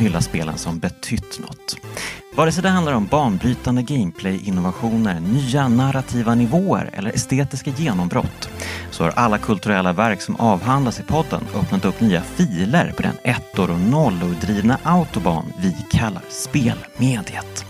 hyllar 0.00 0.20
spelen 0.20 0.58
som 0.58 0.78
betytt 0.78 1.38
något. 1.38 1.76
Vare 2.36 2.52
sig 2.52 2.62
det 2.62 2.68
handlar 2.68 2.92
om 2.92 3.06
banbrytande 3.06 3.82
gameplay-innovationer, 3.82 5.20
nya 5.20 5.68
narrativa 5.68 6.34
nivåer 6.34 6.90
eller 6.92 7.10
estetiska 7.10 7.70
genombrott 7.70 8.50
så 8.90 9.04
har 9.04 9.10
alla 9.10 9.38
kulturella 9.38 9.92
verk 9.92 10.20
som 10.20 10.36
avhandlas 10.36 11.00
i 11.00 11.02
podden 11.02 11.44
öppnat 11.54 11.84
upp 11.84 12.00
nya 12.00 12.22
filer 12.22 12.92
på 12.96 13.02
den 13.02 13.16
ettor 13.24 13.70
och 13.70 13.80
nollor 13.80 14.34
drivna 14.40 14.78
autobahn 14.82 15.52
vi 15.58 15.76
kallar 15.90 16.22
spelmediet. 16.28 17.64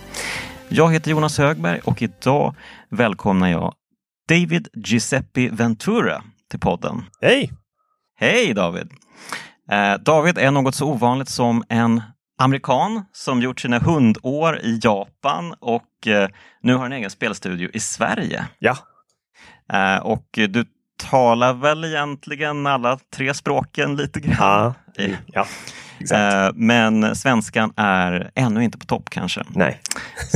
Jag 0.69 0.92
heter 0.92 1.11
Jonas 1.11 1.39
Högberg 1.39 1.81
och 1.84 2.03
idag 2.03 2.55
välkomnar 2.91 3.48
jag 3.48 3.75
David 4.28 4.69
Giuseppe 4.75 5.48
Ventura 5.53 6.23
till 6.51 6.61
podden. 6.61 7.05
Hej! 7.20 7.53
Hej 8.17 8.55
David! 8.55 8.89
Eh, 9.70 9.95
David 9.95 10.39
är 10.39 10.51
något 10.51 10.75
så 10.75 10.87
ovanligt 10.87 11.28
som 11.28 11.65
en 11.69 12.03
amerikan 12.41 13.05
som 13.12 13.43
gjort 13.43 13.61
sina 13.61 13.79
hundår 13.79 14.59
i 14.59 14.81
Japan 14.83 15.55
och 15.61 16.07
eh, 16.07 16.29
nu 16.62 16.75
har 16.75 16.87
en 16.87 16.93
egen 16.93 17.11
spelstudio 17.11 17.70
i 17.73 17.81
Sverige. 17.81 18.45
Ja. 18.59 18.77
Eh, 19.73 19.97
och 20.03 20.27
du 20.33 20.64
talar 21.11 21.55
väl 21.55 21.84
egentligen 21.84 22.67
alla 22.67 22.98
tre 23.14 23.34
språken 23.34 23.97
lite 23.97 24.20
grann? 24.20 24.75
Ja, 24.97 25.05
ja 25.27 25.47
exakt. 26.01 26.34
Eh, 26.34 26.51
men 26.55 27.17
svenskan 27.17 27.73
är 27.77 28.31
ännu 28.34 28.64
inte 28.64 28.79
på 28.79 28.86
topp 28.86 29.11
kanske. 29.11 29.42
Nej. 29.48 29.81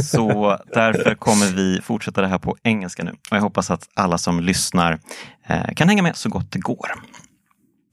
Så 0.02 0.58
därför 0.74 1.14
kommer 1.14 1.46
vi 1.46 1.80
fortsätta 1.82 2.20
det 2.20 2.28
här 2.28 2.38
på 2.38 2.56
engelska 2.62 3.04
nu. 3.04 3.10
Och 3.10 3.36
jag 3.36 3.40
hoppas 3.40 3.70
att 3.70 3.88
alla 3.94 4.18
som 4.18 4.40
lyssnar 4.40 4.98
eh, 5.46 5.74
kan 5.76 5.88
hänga 5.88 6.02
med 6.02 6.16
så 6.16 6.28
gott 6.28 6.52
det 6.52 6.58
går. 6.58 6.92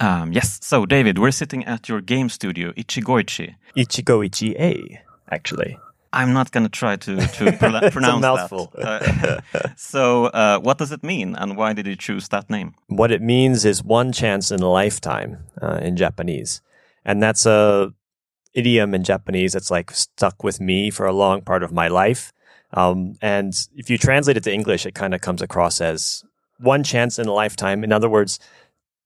Um, 0.01 0.33
yes, 0.33 0.59
so 0.63 0.85
David, 0.85 1.19
we're 1.19 1.31
sitting 1.31 1.63
at 1.65 1.87
your 1.87 2.01
game 2.01 2.29
studio, 2.29 2.71
Ichigoichie. 2.71 3.55
Ichigoichi 3.77 4.59
A, 4.59 5.01
actually. 5.29 5.77
I'm 6.11 6.33
not 6.33 6.51
going 6.51 6.63
to 6.63 6.69
try 6.69 6.95
to, 6.97 7.15
to 7.15 7.51
pro- 7.59 7.89
pronounce 7.91 8.21
mouthful. 8.21 8.71
that. 8.75 9.43
Uh, 9.53 9.69
so, 9.77 10.25
uh, 10.25 10.59
what 10.59 10.79
does 10.79 10.91
it 10.91 11.03
mean, 11.03 11.35
and 11.35 11.55
why 11.55 11.73
did 11.73 11.85
you 11.85 11.95
choose 11.95 12.29
that 12.29 12.49
name? 12.49 12.73
What 12.87 13.11
it 13.11 13.21
means 13.21 13.63
is 13.63 13.83
one 13.83 14.11
chance 14.11 14.51
in 14.51 14.61
a 14.61 14.69
lifetime 14.69 15.37
uh, 15.61 15.79
in 15.81 15.95
Japanese, 15.95 16.61
and 17.05 17.21
that's 17.21 17.45
a 17.45 17.93
idiom 18.53 18.93
in 18.93 19.03
Japanese 19.03 19.53
that's 19.53 19.71
like 19.71 19.91
stuck 19.91 20.43
with 20.43 20.59
me 20.59 20.89
for 20.89 21.05
a 21.05 21.13
long 21.13 21.41
part 21.41 21.63
of 21.63 21.71
my 21.71 21.87
life. 21.87 22.33
Um, 22.73 23.13
and 23.21 23.53
if 23.75 23.89
you 23.89 23.97
translate 23.97 24.35
it 24.35 24.43
to 24.45 24.53
English, 24.53 24.85
it 24.85 24.95
kind 24.95 25.13
of 25.13 25.21
comes 25.21 25.41
across 25.41 25.79
as 25.79 26.23
one 26.57 26.83
chance 26.83 27.19
in 27.19 27.27
a 27.27 27.33
lifetime. 27.33 27.83
In 27.83 27.91
other 27.91 28.09
words, 28.09 28.39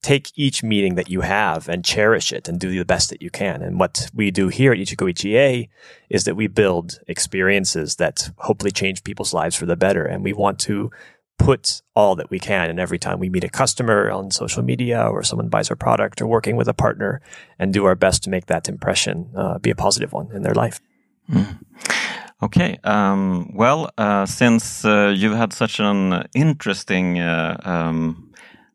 take 0.02 0.32
each 0.36 0.62
meeting 0.64 0.96
that 0.96 1.10
you 1.10 1.22
have 1.22 1.68
and 1.68 1.84
cherish 1.84 2.32
it 2.32 2.48
and 2.48 2.60
do 2.60 2.70
the 2.70 2.86
best 2.86 3.10
that 3.10 3.22
you 3.22 3.30
can. 3.30 3.62
And 3.62 3.80
what 3.80 4.10
we 4.14 4.30
do 4.30 4.50
here 4.50 4.72
at 4.72 4.78
Ichigo 4.78 5.12
Ichie 5.12 5.70
is 6.10 6.26
that 6.26 6.36
we 6.36 6.48
build 6.48 7.00
experiences 7.08 7.96
that 7.96 8.30
hopefully 8.38 8.72
change 8.72 9.04
people's 9.04 9.34
lives 9.34 9.56
for 9.56 9.66
the 9.66 9.76
better. 9.76 10.06
And 10.06 10.24
we 10.24 10.34
want 10.34 10.60
to 10.60 10.92
put 11.38 11.82
all 11.96 12.16
that 12.16 12.30
we 12.30 12.40
can. 12.40 12.70
And 12.70 12.80
every 12.80 13.00
time 13.00 13.20
we 13.20 13.30
meet 13.30 13.44
a 13.44 13.50
customer 13.50 14.10
on 14.12 14.32
social 14.32 14.64
media 14.64 15.02
or 15.02 15.24
someone 15.24 15.50
buys 15.50 15.70
our 15.70 15.76
product 15.76 16.22
or 16.22 16.28
working 16.28 16.56
with 16.56 16.68
a 16.68 16.74
partner 16.74 17.22
and 17.60 17.74
do 17.74 17.86
our 17.86 17.96
best 17.96 18.24
to 18.24 18.30
make 18.30 18.46
that 18.46 18.70
impression 18.70 19.32
uh, 19.36 19.58
be 19.58 19.72
a 19.72 19.76
positive 19.76 20.14
one 20.14 20.32
in 20.34 20.44
their 20.44 20.54
life. 20.54 20.80
Mm. 21.30 21.60
Okay. 22.44 22.78
Um, 22.84 23.52
well, 23.56 23.90
uh, 23.98 24.26
since 24.26 24.86
uh, 24.86 25.14
you've 25.16 25.36
had 25.36 25.54
such 25.54 25.80
an 25.80 26.28
interesting 26.34 27.20
uh, 27.20 27.60
um, 27.64 28.25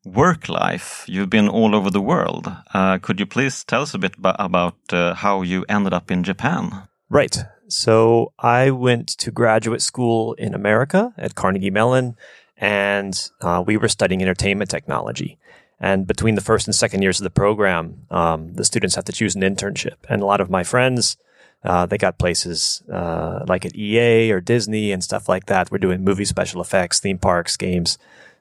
work 0.05 0.49
life. 0.49 1.05
You've 1.07 1.31
been 1.31 1.49
all 1.49 1.75
over 1.75 1.91
the 1.91 2.01
world. 2.01 2.51
Uh, 2.73 2.99
could 2.99 3.21
you 3.21 3.27
please 3.27 3.65
tell 3.65 3.83
us 3.83 3.95
a 3.95 3.99
bit 3.99 4.15
about 4.23 4.77
uh, 4.91 5.15
how 5.15 5.43
you 5.43 5.65
ended 5.69 5.93
up 5.93 6.11
in 6.11 6.23
Japan? 6.23 6.89
Right. 7.09 7.37
So 7.69 8.33
I 8.39 8.71
went 8.71 9.09
to 9.19 9.31
graduate 9.31 9.83
school 9.83 10.35
in 10.35 10.55
America 10.55 11.13
at 11.17 11.35
Carnegie 11.35 11.71
Mellon, 11.71 12.17
and 12.57 13.31
uh, 13.41 13.63
we 13.65 13.77
were 13.77 13.89
studying 13.89 14.23
entertainment 14.23 14.71
technology. 14.71 15.39
And 15.79 16.07
between 16.07 16.35
the 16.35 16.43
first 16.43 16.67
and 16.67 16.75
second 16.75 17.03
years 17.03 17.21
of 17.21 17.25
the 17.25 17.31
program, 17.31 18.07
um, 18.11 18.53
the 18.55 18.65
students 18.65 18.97
have 18.97 19.05
to 19.07 19.13
choose 19.13 19.35
an 19.35 19.43
internship. 19.43 19.97
And 20.09 20.21
a 20.21 20.27
lot 20.27 20.41
of 20.41 20.51
my 20.51 20.63
friends, 20.63 21.17
uh, 21.65 21.87
they 21.87 21.97
got 21.97 22.19
places 22.19 22.83
uh, 22.93 23.45
like 23.49 23.65
at 23.65 23.75
EA 23.75 24.31
or 24.31 24.41
Disney 24.41 24.93
and 24.93 25.03
stuff 25.03 25.29
like 25.29 25.47
that. 25.47 25.71
We're 25.71 25.79
doing 25.79 26.05
movie 26.05 26.27
special 26.27 26.61
effects, 26.61 27.01
theme 27.01 27.19
parks, 27.19 27.57
games. 27.57 27.99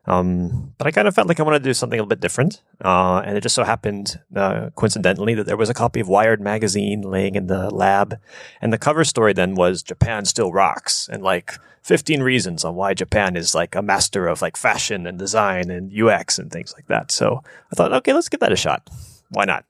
Um, 0.10 0.74
but 0.80 0.88
I 0.88 0.92
kind 0.92 1.08
of 1.08 1.14
felt 1.14 1.28
like 1.28 1.40
I 1.40 1.44
wanted 1.44 1.60
to 1.60 1.70
do 1.70 1.74
something 1.74 2.00
a 2.00 2.02
little 2.02 2.10
bit 2.10 2.20
different. 2.20 2.64
Uh, 2.84 3.22
and 3.24 3.38
it 3.38 3.42
just 3.42 3.54
so 3.54 3.64
happened, 3.64 4.20
uh, 4.36 4.72
coincidentally, 4.76 5.36
that 5.36 5.46
there 5.46 5.56
was 5.56 5.70
a 5.70 5.74
copy 5.76 6.00
of 6.00 6.08
Wired 6.08 6.42
magazine 6.42 7.04
laying 7.04 7.36
in 7.36 7.46
the 7.46 7.70
lab. 7.70 8.20
And 8.60 8.74
the 8.74 8.80
cover 8.80 9.04
story 9.04 9.34
then 9.34 9.54
was 9.54 9.84
Japan 9.84 10.26
still 10.26 10.52
rocks 10.52 11.08
and 11.12 11.22
like 11.22 11.54
15 11.84 12.24
reasons 12.24 12.66
on 12.66 12.74
why 12.74 12.96
Japan 12.96 13.36
is 13.36 13.54
like 13.54 13.76
a 13.76 13.84
master 13.84 14.26
of 14.26 14.42
like 14.42 14.58
fashion 14.58 15.06
and 15.06 15.20
design 15.20 15.70
and 15.70 15.94
UX 15.94 16.40
and 16.40 16.52
things 16.52 16.74
like 16.76 16.88
that. 16.88 17.12
So 17.12 17.44
I 17.72 17.76
thought, 17.76 17.94
okay, 17.94 18.14
let's 18.14 18.30
give 18.30 18.40
that 18.40 18.52
a 18.52 18.56
shot. 18.58 18.90
Why 19.30 19.46
not? 19.46 19.66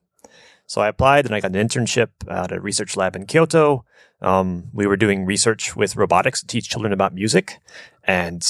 So 0.67 0.79
I 0.79 0.87
applied 0.87 1.25
and 1.25 1.35
I 1.35 1.41
got 1.41 1.53
an 1.53 1.67
internship 1.67 2.09
at 2.29 2.53
a 2.53 2.61
research 2.61 2.95
lab 2.95 3.17
in 3.17 3.25
Kyoto. 3.25 3.83
Um, 4.21 4.69
we 4.71 4.87
were 4.87 4.97
doing 4.97 5.25
research 5.25 5.75
with 5.75 5.97
robotics 5.97 6.39
to 6.39 6.47
teach 6.47 6.69
children 6.69 6.93
about 6.93 7.13
music. 7.13 7.57
And 8.05 8.41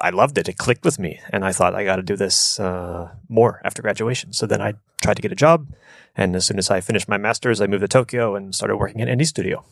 I 0.00 0.10
loved 0.10 0.38
it. 0.38 0.48
It 0.48 0.56
clicked 0.56 0.84
with 0.84 0.98
me, 0.98 1.20
and 1.30 1.44
I 1.44 1.52
thought 1.52 1.74
I 1.74 1.84
got 1.84 1.96
to 1.96 2.02
do 2.02 2.16
this 2.16 2.58
uh, 2.60 3.10
more 3.28 3.60
after 3.64 3.82
graduation. 3.82 4.32
So 4.32 4.46
then 4.46 4.60
I 4.60 4.74
tried 5.02 5.16
to 5.16 5.22
get 5.22 5.32
a 5.32 5.36
job, 5.36 5.68
and 6.16 6.36
as 6.36 6.46
soon 6.46 6.58
as 6.58 6.70
I 6.70 6.80
finished 6.80 7.08
my 7.08 7.18
master's, 7.18 7.60
I 7.60 7.66
moved 7.66 7.82
to 7.82 7.88
Tokyo 7.88 8.34
and 8.34 8.54
started 8.54 8.76
working 8.76 9.00
at 9.00 9.08
iNiS 9.08 9.26
Studio. 9.26 9.64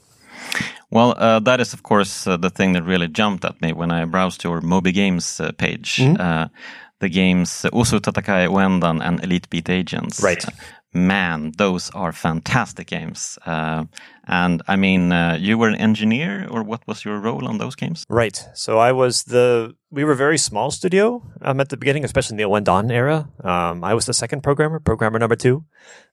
Well, 0.91 1.15
uh, 1.19 1.41
that 1.41 1.61
is 1.61 1.75
of 1.75 1.83
course 1.83 2.27
uh, 2.27 2.37
the 2.37 2.50
thing 2.50 2.72
that 2.72 2.84
really 2.84 3.09
jumped 3.09 3.44
at 3.44 3.61
me 3.61 3.72
when 3.72 3.91
I 3.91 4.05
browsed 4.05 4.44
your 4.44 4.61
Moby 4.61 4.93
Games 4.93 5.41
uh, 5.41 5.53
page. 5.53 5.97
Mm-hmm. 5.97 6.53
the 7.00 7.09
games 7.09 7.65
Osu 7.72 8.00
Tatakae 8.00 8.49
Ouendan 8.49 9.00
and 9.00 9.22
Elite 9.22 9.49
Beat 9.50 9.69
Agents. 9.69 10.21
Right 10.22 10.44
man, 10.93 11.53
those 11.56 11.91
are 11.91 12.12
fantastic 12.12 12.87
games. 12.88 13.38
Uh, 13.47 13.84
and 14.28 14.62
I 14.69 14.77
mean, 14.77 15.11
uh, 15.11 15.39
you 15.41 15.56
were 15.56 15.69
an 15.69 15.75
engineer, 15.77 16.47
or 16.50 16.62
what 16.62 16.87
was 16.87 17.03
your 17.03 17.19
role 17.19 17.49
on 17.49 17.56
those 17.56 17.75
games? 17.75 18.05
Right. 18.11 18.47
So 18.55 18.78
I 18.78 18.93
was 18.93 19.25
the. 19.25 19.75
We 19.91 20.05
were 20.05 20.12
a 20.12 20.16
very 20.16 20.37
small 20.37 20.71
studio 20.71 21.22
um, 21.41 21.61
at 21.61 21.71
the 21.71 21.78
beginning, 21.78 22.05
especially 22.05 22.34
in 22.34 22.37
the 22.37 22.44
Ouendan 22.44 22.93
era. 22.93 23.31
Um, 23.43 23.83
I 23.83 23.94
was 23.94 24.05
the 24.05 24.12
second 24.12 24.43
programmer, 24.43 24.81
programmer 24.81 25.19
number 25.19 25.34
two. 25.34 25.65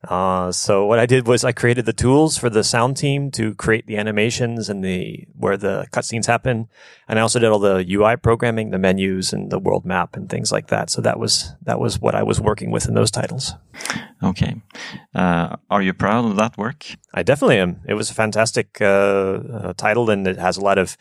Uh, 0.07 0.49
so 0.53 0.85
what 0.85 0.97
I 0.97 1.05
did 1.05 1.27
was 1.27 1.43
I 1.43 1.51
created 1.51 1.85
the 1.85 1.91
tools 1.91 2.37
for 2.37 2.49
the 2.49 2.63
sound 2.63 2.95
team 2.95 3.31
to 3.31 3.53
create 3.55 3.85
the 3.85 3.97
animations 3.97 4.69
and 4.69 4.81
the 4.81 5.27
where 5.37 5.57
the 5.57 5.87
cutscenes 5.91 6.27
happen, 6.27 6.69
and 7.09 7.19
I 7.19 7.21
also 7.21 7.37
did 7.37 7.49
all 7.49 7.59
the 7.59 7.85
UI 7.85 8.15
programming, 8.15 8.69
the 8.71 8.79
menus, 8.79 9.33
and 9.33 9.51
the 9.51 9.59
world 9.59 9.85
map 9.85 10.15
and 10.15 10.29
things 10.29 10.53
like 10.53 10.67
that. 10.67 10.89
So 10.89 11.01
that 11.01 11.19
was 11.19 11.51
that 11.63 11.77
was 11.77 11.99
what 11.99 12.15
I 12.15 12.23
was 12.23 12.39
working 12.39 12.71
with 12.71 12.87
in 12.87 12.93
those 12.93 13.11
titles. 13.11 13.55
Okay. 14.23 14.61
Uh, 15.13 15.57
are 15.69 15.81
you 15.81 15.93
proud 15.93 16.25
of 16.25 16.37
that 16.37 16.57
work? 16.57 16.85
I 17.13 17.23
definitely 17.23 17.59
am. 17.59 17.81
It 17.87 17.95
was 17.95 18.04
a 18.09 18.13
fantastic 18.13 18.81
uh, 18.81 18.85
uh, 18.85 19.73
title, 19.73 20.09
and 20.09 20.27
it 20.27 20.37
has 20.37 20.57
a 20.57 20.61
lot 20.61 20.77
of 20.77 20.97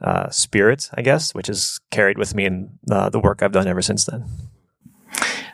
uh, 0.00 0.30
spirit, 0.30 0.90
I 0.94 1.02
guess, 1.02 1.34
which 1.34 1.48
has 1.48 1.80
carried 1.90 2.18
with 2.18 2.34
me 2.34 2.44
in 2.44 2.78
uh, 2.90 3.10
the 3.10 3.18
work 3.18 3.42
I've 3.42 3.52
done 3.52 3.66
ever 3.66 3.82
since 3.82 4.04
then. 4.04 4.24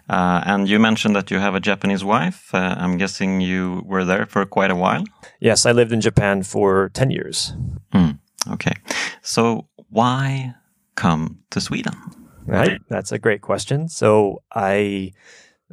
Uh, 0.08 0.42
and 0.44 0.68
you 0.68 0.78
mentioned 0.78 1.16
that 1.16 1.30
you 1.30 1.38
have 1.38 1.54
a 1.54 1.60
Japanese 1.60 2.04
wife. 2.04 2.50
I'm 2.52 2.98
guessing 2.98 3.40
you 3.40 3.82
were 3.86 4.04
there 4.04 4.26
for 4.26 4.44
quite 4.44 4.70
a 4.70 4.76
while. 4.76 5.04
Yes, 5.40 5.64
I 5.64 5.72
lived 5.72 5.92
in 5.92 6.00
Japan 6.02 6.42
for 6.42 6.90
10 6.90 7.10
years. 7.10 7.54
Mm, 7.94 8.18
okay. 8.52 8.74
So, 9.22 9.66
why 9.88 10.54
come 10.94 11.38
to 11.50 11.60
Sweden? 11.60 11.94
Right. 12.44 12.78
That's 12.90 13.12
a 13.12 13.18
great 13.18 13.40
question. 13.40 13.88
So, 13.88 14.42
I 14.54 15.12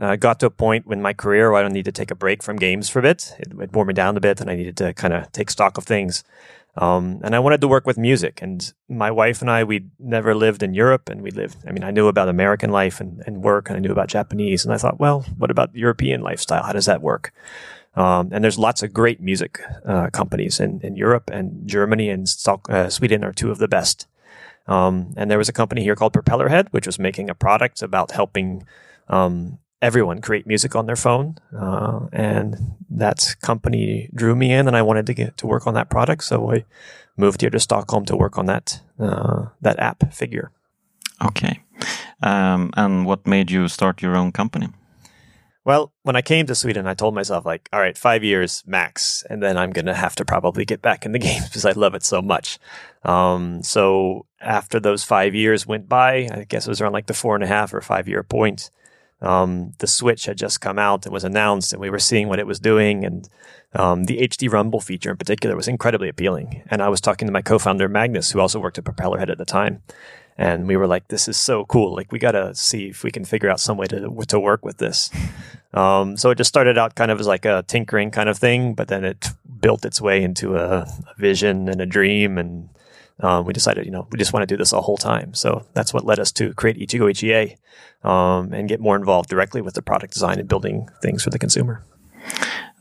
uh, 0.01 0.15
got 0.15 0.39
to 0.39 0.47
a 0.47 0.49
point 0.49 0.85
in 0.89 1.01
my 1.01 1.13
career 1.13 1.51
where 1.51 1.59
I 1.59 1.61
don't 1.61 1.73
need 1.73 1.85
to 1.85 1.91
take 1.91 2.11
a 2.11 2.15
break 2.15 2.41
from 2.43 2.57
games 2.57 2.89
for 2.89 2.99
a 2.99 3.03
bit. 3.03 3.33
It, 3.39 3.53
it 3.61 3.71
wore 3.71 3.85
me 3.85 3.93
down 3.93 4.17
a 4.17 4.19
bit, 4.19 4.41
and 4.41 4.49
I 4.49 4.55
needed 4.55 4.75
to 4.77 4.93
kind 4.93 5.13
of 5.13 5.31
take 5.31 5.51
stock 5.51 5.77
of 5.77 5.85
things. 5.85 6.23
Um, 6.75 7.19
and 7.23 7.35
I 7.35 7.39
wanted 7.39 7.61
to 7.61 7.67
work 7.67 7.85
with 7.85 7.97
music. 7.97 8.41
And 8.41 8.73
my 8.89 9.11
wife 9.11 9.41
and 9.41 9.51
I, 9.51 9.63
we 9.63 9.85
never 9.99 10.33
lived 10.33 10.63
in 10.63 10.73
Europe, 10.73 11.07
and 11.07 11.21
we 11.21 11.29
lived. 11.29 11.57
I 11.67 11.71
mean, 11.71 11.83
I 11.83 11.91
knew 11.91 12.07
about 12.07 12.29
American 12.29 12.71
life 12.71 12.99
and, 12.99 13.21
and 13.27 13.43
work, 13.43 13.69
and 13.69 13.77
I 13.77 13.79
knew 13.79 13.91
about 13.91 14.07
Japanese. 14.07 14.65
And 14.65 14.73
I 14.73 14.77
thought, 14.77 14.99
well, 14.99 15.21
what 15.37 15.51
about 15.51 15.75
European 15.75 16.21
lifestyle? 16.21 16.63
How 16.63 16.73
does 16.73 16.87
that 16.87 17.01
work? 17.01 17.31
Um, 17.95 18.29
and 18.31 18.43
there's 18.43 18.57
lots 18.57 18.83
of 18.83 18.93
great 18.93 19.19
music 19.19 19.59
uh, 19.85 20.09
companies 20.11 20.59
in, 20.59 20.79
in 20.81 20.95
Europe 20.95 21.29
and 21.29 21.67
Germany 21.67 22.09
and 22.09 22.25
uh, 22.69 22.89
Sweden 22.89 23.23
are 23.23 23.33
two 23.33 23.51
of 23.51 23.57
the 23.57 23.67
best. 23.67 24.07
Um, 24.67 25.13
and 25.17 25.29
there 25.29 25.37
was 25.37 25.49
a 25.49 25.53
company 25.53 25.83
here 25.83 25.95
called 25.95 26.13
Propellerhead, 26.13 26.69
which 26.71 26.85
was 26.85 26.97
making 26.97 27.29
a 27.29 27.35
product 27.35 27.81
about 27.81 28.11
helping 28.11 28.63
um, 29.09 29.59
everyone 29.81 30.21
create 30.21 30.45
music 30.45 30.75
on 30.75 30.85
their 30.85 30.95
phone. 30.95 31.37
Uh, 31.57 32.07
and 32.11 32.55
that 32.89 33.35
company 33.41 34.09
drew 34.13 34.35
me 34.35 34.51
in 34.51 34.67
and 34.67 34.77
I 34.77 34.81
wanted 34.81 35.05
to 35.07 35.13
get 35.13 35.37
to 35.37 35.47
work 35.47 35.65
on 35.65 35.73
that 35.73 35.89
product. 35.89 36.23
So 36.23 36.51
I 36.51 36.65
moved 37.17 37.41
here 37.41 37.49
to 37.49 37.59
Stockholm 37.59 38.05
to 38.05 38.15
work 38.15 38.37
on 38.37 38.45
that, 38.45 38.81
uh, 38.99 39.47
that 39.61 39.79
app 39.79 40.13
figure. 40.13 40.51
Okay. 41.23 41.61
Um, 42.21 42.71
and 42.77 43.05
what 43.05 43.25
made 43.25 43.49
you 43.49 43.67
start 43.67 44.01
your 44.01 44.15
own 44.15 44.31
company? 44.31 44.69
Well, 45.63 45.93
when 46.01 46.15
I 46.15 46.23
came 46.23 46.47
to 46.47 46.55
Sweden, 46.55 46.87
I 46.87 46.95
told 46.95 47.13
myself, 47.13 47.45
like, 47.45 47.69
all 47.71 47.79
right, 47.79 47.95
five 47.95 48.23
years 48.23 48.63
max, 48.65 49.23
and 49.29 49.43
then 49.43 49.57
I'm 49.57 49.69
going 49.69 49.85
to 49.85 49.93
have 49.93 50.15
to 50.15 50.25
probably 50.25 50.65
get 50.65 50.81
back 50.81 51.05
in 51.05 51.11
the 51.11 51.19
game 51.27 51.43
because 51.43 51.65
I 51.65 51.71
love 51.73 51.93
it 51.93 52.03
so 52.03 52.19
much. 52.21 52.57
Um, 53.03 53.61
so 53.61 54.25
after 54.39 54.79
those 54.79 55.03
five 55.03 55.35
years 55.35 55.67
went 55.67 55.87
by, 55.87 56.27
I 56.31 56.45
guess 56.49 56.65
it 56.65 56.69
was 56.69 56.81
around 56.81 56.93
like 56.93 57.05
the 57.05 57.13
four 57.13 57.35
and 57.35 57.43
a 57.43 57.47
half 57.47 57.73
or 57.73 57.81
five 57.81 58.07
year 58.07 58.23
point. 58.23 58.71
Um, 59.21 59.73
the 59.77 59.87
Switch 59.87 60.25
had 60.25 60.37
just 60.37 60.61
come 60.61 60.79
out 60.79 61.05
and 61.05 61.13
was 61.13 61.23
announced, 61.23 61.73
and 61.73 61.81
we 61.81 61.89
were 61.89 61.99
seeing 61.99 62.27
what 62.27 62.39
it 62.39 62.47
was 62.47 62.59
doing. 62.59 63.05
And 63.05 63.29
um, 63.73 64.05
the 64.05 64.19
HD 64.19 64.51
Rumble 64.51 64.79
feature 64.79 65.11
in 65.11 65.17
particular 65.17 65.55
was 65.55 65.67
incredibly 65.67 66.09
appealing. 66.09 66.63
And 66.69 66.81
I 66.81 66.89
was 66.89 67.01
talking 67.01 67.27
to 67.27 67.31
my 67.31 67.41
co 67.41 67.59
founder, 67.59 67.87
Magnus, 67.87 68.31
who 68.31 68.39
also 68.39 68.59
worked 68.59 68.77
at 68.77 68.83
Propellerhead 68.83 69.29
at 69.29 69.37
the 69.37 69.45
time. 69.45 69.83
And 70.37 70.67
we 70.67 70.75
were 70.75 70.87
like, 70.87 71.09
this 71.09 71.27
is 71.27 71.37
so 71.37 71.65
cool. 71.65 71.95
Like, 71.95 72.11
we 72.11 72.17
got 72.17 72.31
to 72.31 72.55
see 72.55 72.87
if 72.87 73.03
we 73.03 73.11
can 73.11 73.25
figure 73.25 73.49
out 73.49 73.59
some 73.59 73.77
way 73.77 73.85
to, 73.87 74.09
to 74.27 74.39
work 74.39 74.65
with 74.65 74.77
this. 74.77 75.09
Um, 75.73 76.17
so 76.17 76.29
it 76.31 76.37
just 76.37 76.49
started 76.49 76.77
out 76.77 76.95
kind 76.95 77.11
of 77.11 77.21
as 77.21 77.27
like 77.27 77.45
a 77.45 77.63
tinkering 77.65 78.11
kind 78.11 78.27
of 78.27 78.37
thing, 78.37 78.73
but 78.73 78.89
then 78.89 79.05
it 79.05 79.29
built 79.61 79.85
its 79.85 80.01
way 80.01 80.21
into 80.21 80.57
a, 80.57 80.81
a 80.81 81.13
vision 81.17 81.69
and 81.69 81.79
a 81.79 81.85
dream. 81.85 82.37
And 82.37 82.67
um, 83.21 83.45
we 83.45 83.53
decided, 83.53 83.85
you 83.85 83.91
know, 83.91 84.07
we 84.11 84.17
just 84.17 84.33
want 84.33 84.41
to 84.43 84.47
do 84.47 84.57
this 84.57 84.71
the 84.71 84.81
whole 84.81 84.97
time. 84.97 85.33
So 85.33 85.65
that's 85.73 85.93
what 85.93 86.05
led 86.05 86.19
us 86.19 86.31
to 86.33 86.53
create 86.55 86.77
Ichigo 86.77 87.09
Ichie 87.11 87.57
um, 88.07 88.53
and 88.53 88.67
get 88.67 88.79
more 88.79 88.95
involved 88.95 89.29
directly 89.29 89.61
with 89.61 89.75
the 89.75 89.81
product 89.81 90.13
design 90.13 90.39
and 90.39 90.47
building 90.47 90.89
things 91.01 91.23
for 91.23 91.29
the 91.29 91.39
consumer. 91.39 91.83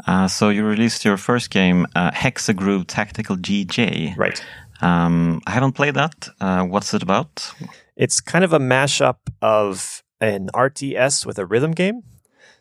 Uh, 0.06 0.28
so 0.28 0.48
you 0.48 0.64
released 0.64 1.04
your 1.04 1.16
first 1.16 1.50
game, 1.50 1.86
uh, 1.94 2.10
Hexagroove 2.10 2.86
Tactical 2.86 3.36
DJ. 3.36 4.16
Right. 4.16 4.42
Um, 4.80 5.42
I 5.46 5.50
haven't 5.50 5.72
played 5.72 5.94
that. 5.94 6.28
Uh, 6.40 6.64
what's 6.64 6.94
it 6.94 7.02
about? 7.02 7.52
It's 7.96 8.20
kind 8.20 8.44
of 8.44 8.54
a 8.54 8.58
mashup 8.58 9.18
of 9.42 10.02
an 10.20 10.48
RTS 10.54 11.26
with 11.26 11.38
a 11.38 11.44
rhythm 11.44 11.72
game. 11.72 12.02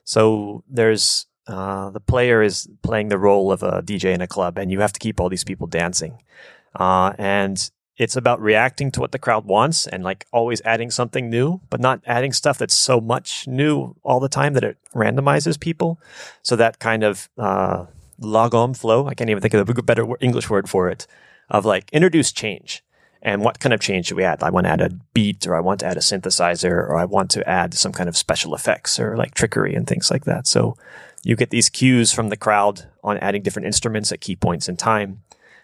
So 0.03 0.63
there's 0.69 1.27
uh, 1.47 1.89
the 1.91 1.99
player 1.99 2.41
is 2.41 2.69
playing 2.83 3.07
the 3.07 3.17
role 3.17 3.51
of 3.51 3.63
a 3.63 3.81
DJ 3.81 4.13
in 4.13 4.21
a 4.21 4.27
club, 4.27 4.57
and 4.57 4.71
you 4.71 4.81
have 4.81 4.93
to 4.93 4.99
keep 4.99 5.19
all 5.19 5.29
these 5.29 5.43
people 5.43 5.65
dancing. 5.65 6.21
Uh, 6.75 7.13
and 7.17 7.69
it's 7.97 8.15
about 8.15 8.41
reacting 8.41 8.91
to 8.91 9.01
what 9.01 9.11
the 9.11 9.19
crowd 9.19 9.45
wants 9.45 9.85
and 9.85 10.03
like 10.03 10.25
always 10.31 10.61
adding 10.63 10.89
something 10.89 11.29
new, 11.29 11.59
but 11.69 11.81
not 11.81 12.01
adding 12.05 12.31
stuff 12.31 12.57
that's 12.57 12.77
so 12.77 13.01
much 13.01 13.45
new 13.47 13.95
all 14.03 14.21
the 14.21 14.29
time 14.29 14.53
that 14.53 14.63
it 14.63 14.77
randomizes 14.95 15.59
people. 15.59 15.99
So 16.41 16.55
that 16.55 16.79
kind 16.79 17.03
of 17.03 17.29
uh, 17.37 17.85
lagom 18.21 18.75
flow, 18.77 19.07
I 19.07 19.13
can't 19.13 19.29
even 19.29 19.41
think 19.41 19.53
of 19.53 19.69
a 19.69 19.83
better 19.83 20.07
English 20.21 20.49
word 20.49 20.69
for 20.69 20.89
it, 20.89 21.07
of 21.49 21.65
like 21.65 21.89
introduce 21.91 22.31
change. 22.31 22.83
And 23.21 23.41
what 23.41 23.59
kind 23.59 23.73
of 23.73 23.81
change 23.81 24.07
should 24.07 24.15
we 24.17 24.23
add? 24.23 24.41
I 24.41 24.49
want 24.49 24.65
to 24.65 24.71
add 24.71 24.79
a 24.79 24.91
beat, 25.13 25.45
or 25.45 25.53
I 25.53 25.59
want 25.59 25.81
to 25.81 25.85
add 25.85 25.97
a 25.97 25.99
synthesizer, 25.99 26.71
or 26.71 26.95
I 26.95 27.03
want 27.03 27.29
to 27.31 27.47
add 27.49 27.73
some 27.73 27.91
kind 27.91 28.07
of 28.07 28.15
special 28.15 28.55
effects, 28.55 28.97
or 28.97 29.17
like 29.17 29.33
trickery 29.33 29.75
and 29.75 29.85
things 29.85 30.09
like 30.09 30.23
that. 30.23 30.47
So 30.47 30.77
you 31.21 31.35
get 31.35 31.49
these 31.49 31.69
cues 31.69 32.13
from 32.13 32.29
the 32.29 32.37
crowd 32.37 32.89
on 33.03 33.17
adding 33.17 33.41
different 33.41 33.65
instruments 33.65 34.13
at 34.13 34.21
key 34.21 34.37
points 34.37 34.69
in 34.69 34.77
time. 34.77 35.21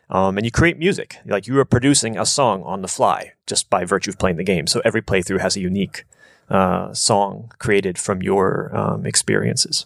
Um, 0.09 0.37
and 0.37 0.45
you 0.45 0.51
create 0.51 0.77
music. 0.77 1.17
Like 1.25 1.47
you 1.47 1.57
are 1.59 1.65
producing 1.65 2.17
a 2.17 2.25
song 2.25 2.63
on 2.63 2.81
the 2.81 2.87
fly 2.87 3.33
just 3.47 3.69
by 3.69 3.85
virtue 3.85 4.11
of 4.11 4.19
playing 4.19 4.37
the 4.37 4.43
game. 4.43 4.67
So 4.67 4.81
every 4.85 5.01
playthrough 5.01 5.39
has 5.39 5.55
a 5.55 5.61
unique 5.61 6.05
uh, 6.49 6.93
song 6.93 7.51
created 7.57 7.97
from 7.97 8.21
your 8.21 8.75
um, 8.75 9.05
experiences. 9.05 9.85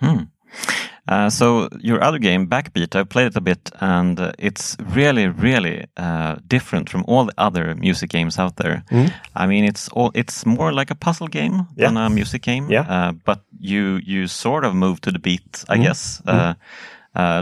Hmm. 0.00 0.24
Uh, 1.08 1.30
so 1.30 1.68
your 1.80 2.02
other 2.02 2.18
game, 2.18 2.48
Backbeat, 2.48 2.96
I've 2.96 3.08
played 3.08 3.28
it 3.28 3.36
a 3.36 3.40
bit, 3.40 3.70
and 3.80 4.18
uh, 4.18 4.32
it's 4.38 4.76
really, 4.80 5.28
really 5.28 5.86
uh, 5.96 6.36
different 6.48 6.90
from 6.90 7.04
all 7.06 7.26
the 7.26 7.34
other 7.38 7.76
music 7.76 8.10
games 8.10 8.38
out 8.40 8.56
there. 8.56 8.82
Mm. 8.90 9.12
I 9.36 9.46
mean, 9.46 9.64
it's 9.64 9.88
all 9.90 10.10
it's 10.14 10.44
more 10.44 10.72
like 10.72 10.90
a 10.90 10.96
puzzle 10.96 11.28
game 11.28 11.68
yeah. 11.76 11.86
than 11.86 11.96
a 11.96 12.10
music 12.10 12.42
game. 12.42 12.68
Yeah. 12.68 12.86
Uh, 12.88 13.12
but 13.24 13.40
you 13.60 14.00
you 14.04 14.26
sort 14.26 14.64
of 14.64 14.74
move 14.74 15.00
to 15.02 15.12
the 15.12 15.20
beat, 15.20 15.64
I 15.68 15.78
mm. 15.78 15.82
guess. 15.82 16.22
Mm. 16.26 16.56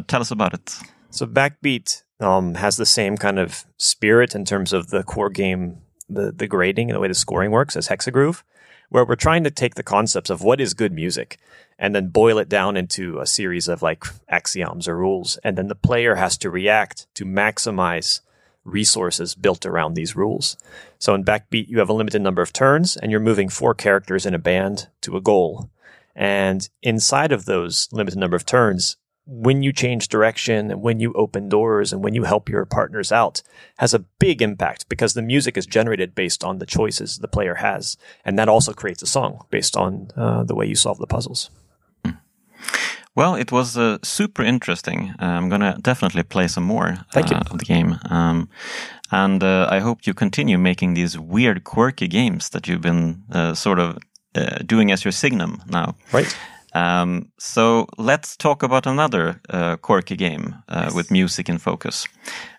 tell 0.07 0.21
us 0.21 0.31
about 0.31 0.53
it. 0.53 0.79
So 1.11 1.27
Backbeat 1.27 2.04
um, 2.21 2.55
has 2.55 2.77
the 2.77 2.87
same 2.87 3.17
kind 3.17 3.39
of 3.39 3.65
spirit 3.77 4.35
in 4.35 4.45
terms 4.45 4.73
of 4.73 4.91
the 4.91 5.03
core 5.03 5.31
game, 5.31 5.79
the 6.09 6.33
the 6.33 6.47
grading 6.47 6.91
and 6.91 6.97
the 6.97 7.01
way 7.01 7.09
the 7.09 7.15
scoring 7.15 7.51
works 7.51 7.77
as 7.77 7.89
Hexagroove, 7.89 8.43
where 8.89 9.05
we're 9.05 9.17
trying 9.17 9.45
to 9.45 9.51
take 9.51 9.75
the 9.75 9.83
concepts 9.83 10.31
of 10.31 10.43
what 10.43 10.61
is 10.61 10.75
good 10.75 10.93
music 10.93 11.39
and 11.79 11.95
then 11.95 12.09
boil 12.09 12.39
it 12.39 12.49
down 12.49 12.77
into 12.77 13.19
a 13.19 13.27
series 13.27 13.69
of 13.69 13.83
like 13.83 14.05
axioms 14.29 14.87
or 14.87 14.97
rules, 14.97 15.39
and 15.43 15.59
then 15.59 15.69
the 15.69 15.75
player 15.75 16.15
has 16.15 16.39
to 16.39 16.51
react 16.51 17.07
to 17.15 17.25
maximize 17.25 18.21
resources 18.65 19.35
built 19.35 19.67
around 19.67 19.95
these 19.95 20.17
rules. 20.17 20.57
So 20.99 21.15
in 21.15 21.25
Backbeat, 21.25 21.69
you 21.69 21.79
have 21.81 21.89
a 21.89 21.95
limited 21.95 22.23
number 22.23 22.43
of 22.43 22.53
turns, 22.53 22.97
and 22.97 23.11
you're 23.11 23.21
moving 23.21 23.49
four 23.49 23.75
characters 23.75 24.25
in 24.25 24.35
a 24.35 24.39
band 24.39 24.89
to 25.03 25.17
a 25.17 25.21
goal. 25.21 25.71
And 26.15 26.69
inside 26.83 27.33
of 27.33 27.45
those 27.45 27.89
limited 27.93 28.19
number 28.19 28.37
of 28.37 28.47
turns, 28.47 28.97
when 29.27 29.63
you 29.63 29.73
change 29.73 30.09
direction 30.09 30.71
and 30.71 30.83
when 30.83 31.01
you 31.01 31.13
open 31.15 31.49
doors 31.49 31.93
and 31.93 32.05
when 32.05 32.15
you 32.15 32.25
help 32.25 32.49
your 32.49 32.65
partners 32.67 33.11
out 33.11 33.43
has 33.79 33.95
a 33.95 34.05
big 34.19 34.43
impact 34.43 34.89
because 34.89 35.15
the 35.15 35.23
music 35.23 35.57
is 35.57 35.67
generated 35.67 36.15
based 36.15 36.45
on 36.45 36.59
the 36.59 36.67
choices 36.67 37.19
the 37.19 37.29
player 37.29 37.55
has. 37.57 37.97
And 38.25 38.39
that 38.39 38.49
also 38.49 38.73
creates 38.73 39.03
a 39.03 39.07
song 39.07 39.47
based 39.51 39.77
on 39.77 40.11
uh, 40.17 40.45
the 40.45 40.55
way 40.55 40.67
you 40.67 40.77
solve 40.77 40.99
the 40.99 41.07
puzzles. 41.07 41.51
Well, 43.17 43.37
it 43.37 43.53
was 43.53 43.77
uh, 43.77 43.99
super 44.03 44.43
interesting. 44.43 45.15
Uh, 45.21 45.25
I'm 45.25 45.49
gonna 45.49 45.79
definitely 45.81 46.25
play 46.25 46.49
some 46.49 46.65
more 46.65 46.99
Thank 47.13 47.31
you. 47.31 47.37
Uh, 47.37 47.43
of 47.51 47.59
the 47.59 47.65
game, 47.65 47.97
um, 48.11 48.49
and 49.13 49.43
uh, 49.43 49.69
I 49.71 49.79
hope 49.79 50.05
you 50.05 50.15
continue 50.15 50.59
making 50.59 50.95
these 50.95 51.17
weird, 51.17 51.63
quirky 51.63 52.09
games 52.09 52.49
that 52.51 52.67
you've 52.67 52.81
been 52.81 53.23
uh, 53.31 53.55
sort 53.55 53.79
of 53.79 53.99
doing 54.67 54.91
as 54.91 55.05
your 55.05 55.13
signum 55.13 55.63
now. 55.69 55.95
Right. 56.13 56.37
Um, 56.75 57.31
so 57.39 57.87
let's 57.99 58.37
talk 58.37 58.63
about 58.63 58.87
another 58.87 59.41
uh, 59.49 59.77
quirky 59.77 60.17
game 60.17 60.57
uh, 60.69 60.85
yes. 60.85 60.95
with 60.95 61.11
music 61.11 61.49
in 61.49 61.59
focus. 61.59 62.07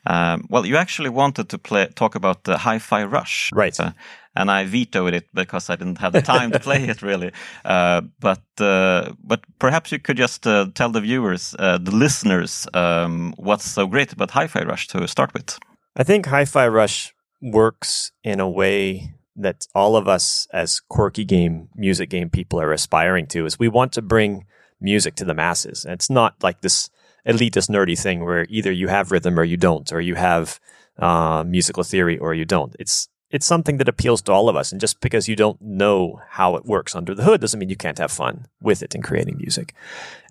Um, 0.08 0.48
well, 0.50 0.66
you 0.66 0.78
actually 0.78 1.10
wanted 1.10 1.50
to 1.50 1.58
play, 1.58 1.88
talk 1.96 2.16
about 2.16 2.46
the 2.46 2.58
Hi-Fi 2.58 3.04
Rush, 3.04 3.52
right? 3.54 3.78
Uh, 3.78 3.92
and 4.36 4.50
I 4.50 4.66
vetoed 4.66 5.14
it 5.14 5.28
because 5.34 5.70
I 5.70 5.76
didn't 5.76 5.98
have 5.98 6.14
the 6.14 6.22
time 6.22 6.52
to 6.52 6.60
play 6.60 6.84
it 6.84 7.02
really. 7.02 7.32
Uh, 7.66 8.02
but 8.20 8.44
uh, 8.60 9.12
but 9.24 9.42
perhaps 9.60 9.92
you 9.92 10.00
could 10.00 10.18
just 10.18 10.46
uh, 10.46 10.68
tell 10.76 10.90
the 10.92 11.02
viewers, 11.02 11.52
the 11.52 11.92
listeners, 11.92 12.68
um, 12.74 13.34
what's 13.38 13.66
so 13.66 13.88
great 13.88 14.14
about 14.14 14.32
Hi-Fi 14.32 14.64
Rush 14.64 14.88
to 14.90 15.08
start 15.08 15.34
with. 15.34 15.58
I 15.96 16.04
think 16.04 16.28
Hi-Fi 16.28 16.68
Rush 16.68 17.14
works 17.42 18.12
in 18.24 18.40
a 18.40 18.50
way 18.50 19.15
that 19.36 19.68
all 19.76 19.96
of 19.96 20.08
us 20.08 20.48
as 20.54 20.80
quirky 20.80 21.26
game 21.26 21.70
music 21.76 22.10
game 22.10 22.30
people 22.30 22.60
are 22.60 22.72
aspiring 22.72 23.28
to 23.28 23.46
is 23.46 23.60
we 23.60 23.68
want 23.68 23.92
to 23.94 24.02
bring 24.02 24.46
music 24.80 25.16
to 25.16 25.26
the 25.26 25.34
masses. 25.34 25.84
And 25.84 25.94
it's 25.94 26.10
not 26.10 26.36
like 26.42 26.62
this 26.62 26.90
elitist 27.28 27.70
nerdy 27.70 28.00
thing 28.00 28.24
where 28.24 28.46
either 28.50 28.72
you 28.72 28.88
have 28.88 29.12
rhythm 29.12 29.40
or 29.40 29.44
you 29.44 29.58
don't, 29.58 29.92
or 29.92 30.00
you 30.00 30.16
have 30.16 30.60
uh, 31.00 31.44
musical 31.46 31.84
theory 31.84 32.18
or 32.18 32.34
you 32.34 32.46
don't. 32.46 32.76
It's 32.80 33.10
it's 33.32 33.46
something 33.46 33.78
that 33.78 33.90
appeals 33.90 34.22
to 34.22 34.32
all 34.32 34.48
of 34.48 34.56
us. 34.56 34.72
And 34.72 34.80
just 34.80 35.02
because 35.02 35.28
you 35.28 35.36
don't 35.36 35.62
know 35.62 36.22
how 36.30 36.56
it 36.56 36.66
works 36.66 36.96
under 36.96 37.14
the 37.14 37.24
hood 37.24 37.42
doesn't 37.42 37.60
mean 37.60 37.70
you 37.70 37.76
can't 37.76 37.98
have 37.98 38.12
fun 38.12 38.46
with 38.62 38.82
it 38.82 38.96
in 38.96 39.02
creating 39.02 39.38
music. 39.38 39.74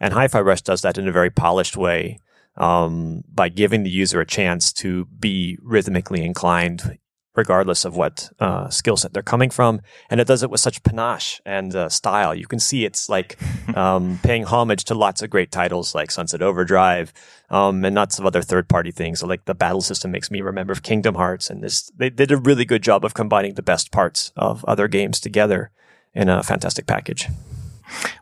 And 0.01 0.15
Hi-Fi 0.15 0.41
Rush 0.41 0.63
does 0.63 0.81
that 0.83 0.97
in 0.97 1.09
a 1.09 1.13
very 1.13 1.29
polished 1.29 1.77
way 1.77 2.21
um, 2.57 3.23
by 3.31 3.49
giving 3.51 3.83
the 3.83 3.91
user 3.91 4.21
a 4.21 4.27
chance 4.27 4.73
to 4.75 5.07
be 5.19 5.59
rhythmically 5.61 6.25
inclined 6.25 6.99
regardless 7.37 7.85
of 7.85 7.97
what 7.97 8.31
uh, 8.41 8.69
skill 8.69 8.97
set 8.97 9.13
they're 9.13 9.23
coming 9.23 9.51
from. 9.51 9.81
And 10.11 10.21
it 10.21 10.27
does 10.27 10.43
it 10.43 10.51
with 10.51 10.61
such 10.61 10.83
panache 10.83 11.41
and 11.45 11.75
uh, 11.75 11.89
style. 11.89 12.35
You 12.35 12.47
can 12.47 12.61
see 12.61 12.85
it's 12.85 13.09
like 13.09 13.39
um, 13.77 14.19
paying 14.23 14.45
homage 14.45 14.85
to 14.85 14.95
lots 14.95 15.23
of 15.23 15.31
great 15.31 15.51
titles 15.51 15.95
like 15.95 16.11
Sunset 16.11 16.43
Overdrive 16.43 17.13
um, 17.51 17.85
and 17.85 17.95
lots 17.95 18.19
of 18.19 18.27
other 18.27 18.43
third 18.43 18.69
party 18.69 18.91
things. 18.91 19.21
So 19.21 19.27
like 19.27 19.45
the 19.45 19.55
battle 19.55 19.81
system 19.81 20.11
makes 20.11 20.31
me 20.31 20.41
remember 20.41 20.73
of 20.73 20.83
Kingdom 20.83 21.15
Hearts. 21.15 21.51
And 21.51 21.63
this, 21.63 21.91
they 21.97 22.11
did 22.11 22.31
a 22.31 22.37
really 22.37 22.65
good 22.65 22.83
job 22.83 23.05
of 23.05 23.15
combining 23.15 23.55
the 23.55 23.63
best 23.63 23.91
parts 23.91 24.33
of 24.37 24.65
other 24.67 24.89
games 24.89 25.21
together 25.21 25.71
in 26.15 26.29
a 26.29 26.43
fantastic 26.43 26.87
package. 26.87 27.29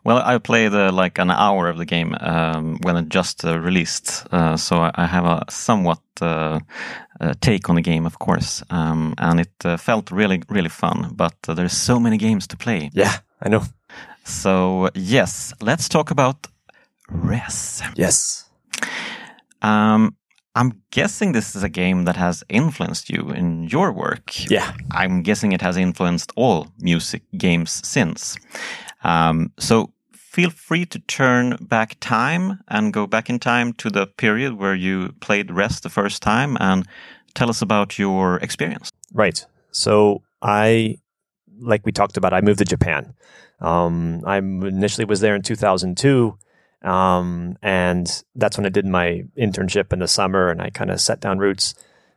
Well, 0.03 0.17
I 0.17 0.37
played 0.37 0.73
uh, 0.73 0.91
like 0.91 1.17
an 1.19 1.31
hour 1.31 1.69
of 1.69 1.77
the 1.77 1.85
game 1.85 2.15
um, 2.19 2.77
when 2.83 2.97
it 2.97 3.09
just 3.09 3.45
uh, 3.45 3.59
released, 3.59 4.25
uh, 4.31 4.57
so 4.57 4.91
I 4.95 5.05
have 5.05 5.25
a 5.25 5.43
somewhat 5.49 6.01
uh, 6.21 6.59
uh, 7.21 7.33
take 7.41 7.69
on 7.69 7.75
the 7.75 7.81
game, 7.81 8.05
of 8.05 8.19
course, 8.19 8.63
um, 8.69 9.13
and 9.17 9.39
it 9.39 9.53
uh, 9.65 9.77
felt 9.77 10.11
really, 10.11 10.41
really 10.49 10.69
fun. 10.69 11.11
But 11.15 11.35
there's 11.43 11.77
so 11.77 11.99
many 11.99 12.17
games 12.17 12.47
to 12.47 12.57
play. 12.57 12.89
Yeah, 12.93 13.13
I 13.41 13.49
know. 13.49 13.63
So 14.25 14.89
yes, 14.95 15.53
let's 15.61 15.89
talk 15.89 16.11
about 16.11 16.47
Rez. 17.09 17.81
Yes. 17.95 18.49
Um, 19.61 20.15
I'm 20.55 20.83
guessing 20.91 21.31
this 21.31 21.55
is 21.55 21.63
a 21.63 21.69
game 21.69 22.05
that 22.05 22.15
has 22.15 22.43
influenced 22.47 23.09
you 23.09 23.31
in 23.31 23.63
your 23.63 23.91
work. 23.91 24.49
Yeah. 24.49 24.71
I'm 24.91 25.23
guessing 25.23 25.51
it 25.51 25.61
has 25.61 25.77
influenced 25.77 26.31
all 26.35 26.67
music 26.79 27.23
games 27.37 27.81
since. 27.83 28.37
Um, 29.03 29.51
so 29.59 29.93
feel 30.11 30.49
free 30.49 30.85
to 30.87 30.99
turn 30.99 31.57
back 31.61 31.97
time 31.99 32.59
and 32.67 32.91
go 32.91 33.05
back 33.05 33.29
in 33.29 33.37
time 33.39 33.73
to 33.73 33.89
the 33.89 34.07
period 34.07 34.53
where 34.57 34.73
you 34.73 35.13
played 35.19 35.51
Rez 35.51 35.79
the 35.79 35.89
first 35.89 36.23
time 36.23 36.57
and 36.59 36.87
tell 37.35 37.49
us 37.49 37.61
about 37.61 37.99
your 37.99 38.37
experience. 38.37 38.91
Right. 39.13 39.45
So 39.71 40.23
I 40.41 40.97
like 41.59 41.85
we 41.85 41.91
talked 41.91 42.17
about, 42.17 42.33
I 42.33 42.41
moved 42.41 42.59
to 42.59 42.65
Japan. 42.65 43.13
Um, 43.59 44.23
I 44.25 44.37
initially 44.37 45.05
was 45.05 45.19
there 45.19 45.35
in 45.35 45.41
2002. 45.41 46.37
Um, 46.81 47.57
and 47.61 48.23
that's 48.35 48.57
when 48.57 48.65
I 48.65 48.69
did 48.69 48.85
my 48.85 49.23
internship 49.37 49.93
in 49.93 49.99
the 49.99 50.07
summer 50.07 50.49
and 50.49 50.61
I 50.61 50.69
kind 50.69 50.91
of 50.91 50.99
set 50.99 51.21
down 51.21 51.37
roots 51.37 51.75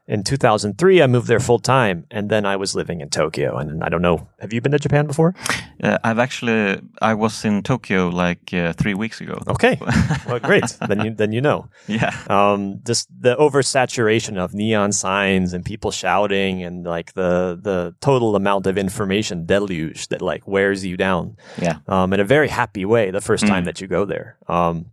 in 0.08 0.22
2003, 0.22 1.02
I 1.02 1.06
moved 1.08 1.26
there 1.26 1.40
full 1.40 1.58
time, 1.58 2.06
and 2.12 2.30
then 2.30 2.46
I 2.46 2.54
was 2.54 2.76
living 2.76 3.00
in 3.00 3.10
Tokyo. 3.10 3.56
And 3.56 3.82
I 3.82 3.88
don't 3.88 4.02
know, 4.02 4.28
have 4.38 4.52
you 4.52 4.60
been 4.60 4.70
to 4.72 4.78
Japan 4.78 5.06
before? 5.06 5.34
Uh, 5.82 5.98
I've 6.04 6.20
actually, 6.20 6.80
I 7.02 7.14
was 7.14 7.44
in 7.44 7.62
Tokyo 7.64 8.08
like 8.08 8.54
uh, 8.54 8.72
three 8.74 8.94
weeks 8.94 9.20
ago. 9.20 9.42
Okay, 9.48 9.78
well, 10.28 10.38
great. 10.38 10.64
then 10.86 11.04
you 11.04 11.14
then 11.14 11.32
you 11.32 11.40
know. 11.40 11.68
Yeah. 11.88 12.16
Um, 12.28 12.80
just 12.86 13.08
the 13.20 13.34
oversaturation 13.36 14.38
of 14.38 14.54
neon 14.54 14.92
signs 14.92 15.52
and 15.52 15.64
people 15.64 15.90
shouting, 15.90 16.62
and 16.62 16.84
like 16.84 17.14
the 17.14 17.58
the 17.60 17.94
total 18.00 18.36
amount 18.36 18.66
of 18.68 18.78
information 18.78 19.44
deluge 19.44 20.08
that 20.08 20.22
like 20.22 20.46
wears 20.46 20.84
you 20.84 20.96
down. 20.96 21.36
Yeah. 21.60 21.78
Um, 21.88 22.12
in 22.12 22.20
a 22.20 22.24
very 22.24 22.48
happy 22.48 22.84
way 22.84 23.10
the 23.10 23.20
first 23.20 23.46
time 23.46 23.64
mm. 23.64 23.66
that 23.66 23.80
you 23.80 23.88
go 23.88 24.04
there. 24.04 24.36
Um, 24.46 24.86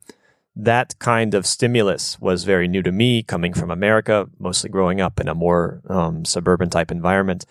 that 0.55 0.97
kind 0.99 1.33
of 1.33 1.45
stimulus 1.45 2.19
was 2.19 2.43
very 2.43 2.67
new 2.67 2.83
to 2.83 2.91
me 2.91 3.23
coming 3.23 3.53
from 3.53 3.71
America, 3.71 4.27
mostly 4.39 4.69
growing 4.69 5.01
up 5.01 5.19
in 5.19 5.27
a 5.27 5.33
more 5.33 5.81
um, 5.89 6.25
suburban 6.25 6.69
type 6.69 6.91
environment. 6.91 7.45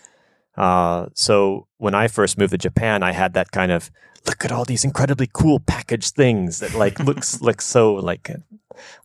Uh, 0.56 1.06
so 1.14 1.66
when 1.78 1.94
I 1.94 2.08
first 2.08 2.38
moved 2.38 2.52
to 2.52 2.58
Japan, 2.58 3.02
I 3.02 3.12
had 3.12 3.34
that 3.34 3.50
kind 3.50 3.72
of 3.72 3.90
look 4.26 4.44
at 4.44 4.52
all 4.52 4.64
these 4.64 4.84
incredibly 4.84 5.28
cool 5.32 5.58
packaged 5.58 6.14
things 6.14 6.60
that 6.60 6.74
like 6.74 7.00
looks 7.00 7.40
looks 7.42 7.66
so 7.66 7.94
like 7.94 8.30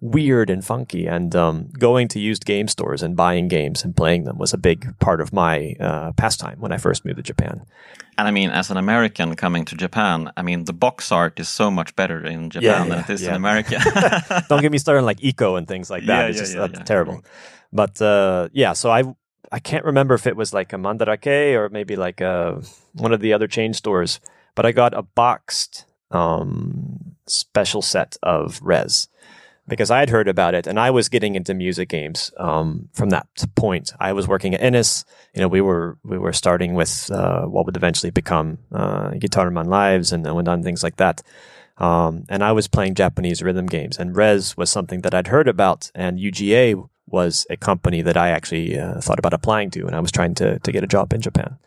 weird 0.02 0.50
and 0.50 0.64
funky. 0.64 1.06
And 1.08 1.36
um, 1.36 1.70
going 1.78 2.08
to 2.10 2.20
used 2.20 2.46
game 2.46 2.68
stores 2.68 3.04
and 3.04 3.16
buying 3.16 3.48
games 3.48 3.84
and 3.84 3.96
playing 3.96 4.24
them 4.26 4.38
was 4.38 4.54
a 4.54 4.58
big 4.58 4.98
part 5.00 5.22
of 5.22 5.34
my 5.34 5.76
uh, 5.80 6.12
pastime 6.14 6.60
when 6.60 6.72
I 6.72 6.78
first 6.78 7.06
moved 7.06 7.18
to 7.18 7.24
Japan. 7.24 7.66
And 8.18 8.28
I 8.28 8.32
mean, 8.32 8.50
as 8.50 8.72
an 8.72 8.78
American 8.78 9.36
coming 9.36 9.64
to 9.66 9.76
Japan, 9.76 10.32
I 10.36 10.42
mean, 10.42 10.66
the 10.66 10.74
box 10.74 11.12
art 11.12 11.40
is 11.40 11.50
so 11.50 11.70
much 11.70 11.96
better 11.96 12.26
in 12.26 12.50
Japan 12.50 12.64
yeah, 12.64 12.84
yeah, 12.84 12.90
than 12.90 13.00
it 13.00 13.10
is 13.12 13.22
yeah. 13.22 13.30
in 13.30 13.36
America. 13.36 14.46
Don't 14.50 14.62
get 14.62 14.72
me 14.72 14.80
started 14.80 15.00
on 15.00 15.06
like 15.06 15.20
Ico 15.20 15.58
and 15.58 15.68
things 15.68 15.90
like 15.90 16.06
that. 16.08 16.32
it's 16.32 16.40
just 16.40 16.56
uh, 16.58 16.68
terrible. 16.68 17.24
But 17.72 18.02
uh, 18.02 18.50
yeah, 18.54 18.74
so 18.74 18.90
I 18.90 19.04
I 19.52 19.60
can't 19.60 19.86
remember 19.86 20.14
if 20.14 20.28
it 20.28 20.36
was 20.36 20.54
like 20.54 20.74
a 20.74 20.78
Mandarake 20.78 21.54
or 21.54 21.70
maybe 21.70 21.96
like 21.96 22.22
a, 22.22 22.28
uh, 22.28 22.62
one 22.94 23.14
of 23.14 23.22
the 23.22 23.34
other 23.34 23.48
chain 23.48 23.74
stores, 23.74 24.20
but 24.56 24.66
I 24.66 24.72
got 24.72 24.94
a 24.94 25.04
boxed 25.04 25.86
um, 26.12 27.16
special 27.28 27.82
set 27.82 28.18
of 28.24 28.60
Rez 28.62 29.08
because 29.68 29.92
I 29.92 30.00
had 30.00 30.10
heard 30.10 30.28
about 30.28 30.56
it 30.56 30.68
and 30.68 30.80
I 30.80 30.92
was 30.92 31.10
getting 31.10 31.36
into 31.36 31.54
music 31.54 31.90
games 31.90 32.32
um, 32.38 32.90
from 32.94 33.10
that 33.10 33.28
point. 33.56 33.92
I 34.00 34.14
was 34.14 34.28
working 34.28 34.54
at 34.54 34.62
iNiS. 34.62 35.06
You 35.34 35.42
know, 35.42 35.48
we 35.48 35.62
were 35.62 35.98
we 36.04 36.18
were 36.18 36.34
starting 36.34 36.74
with 36.74 37.12
uh, 37.12 37.44
what 37.44 37.66
would 37.66 37.78
eventually 37.78 38.12
become 38.12 38.60
uh, 38.74 39.12
Gitaroo 39.12 39.52
Man 39.52 39.68
Lives 39.68 40.12
and, 40.12 40.26
and 40.26 40.36
Ouendan 40.36 40.64
things 40.64 40.84
like 40.84 40.98
that. 40.98 41.22
Um, 41.78 42.26
and 42.30 42.44
I 42.44 42.54
was 42.54 42.68
playing 42.68 42.96
Japanese 42.96 43.44
rhythm 43.44 43.68
games, 43.68 44.00
and 44.00 44.16
Rez 44.16 44.58
was 44.58 44.72
something 44.72 45.02
that 45.02 45.14
I'd 45.14 45.28
heard 45.28 45.48
about, 45.48 45.92
and 45.94 46.18
UGA 46.18 46.90
was 47.06 47.46
a 47.52 47.58
company 47.58 48.02
that 48.02 48.18
I 48.18 48.30
actually 48.30 48.80
uh, 48.80 49.00
thought 49.00 49.20
about 49.20 49.34
applying 49.34 49.70
to, 49.72 49.86
and 49.86 49.96
I 49.96 50.00
was 50.00 50.12
trying 50.12 50.34
to 50.36 50.58
to 50.60 50.72
get 50.72 50.84
a 50.84 50.88
job 50.88 51.14
in 51.14 51.22
Japan. 51.22 51.58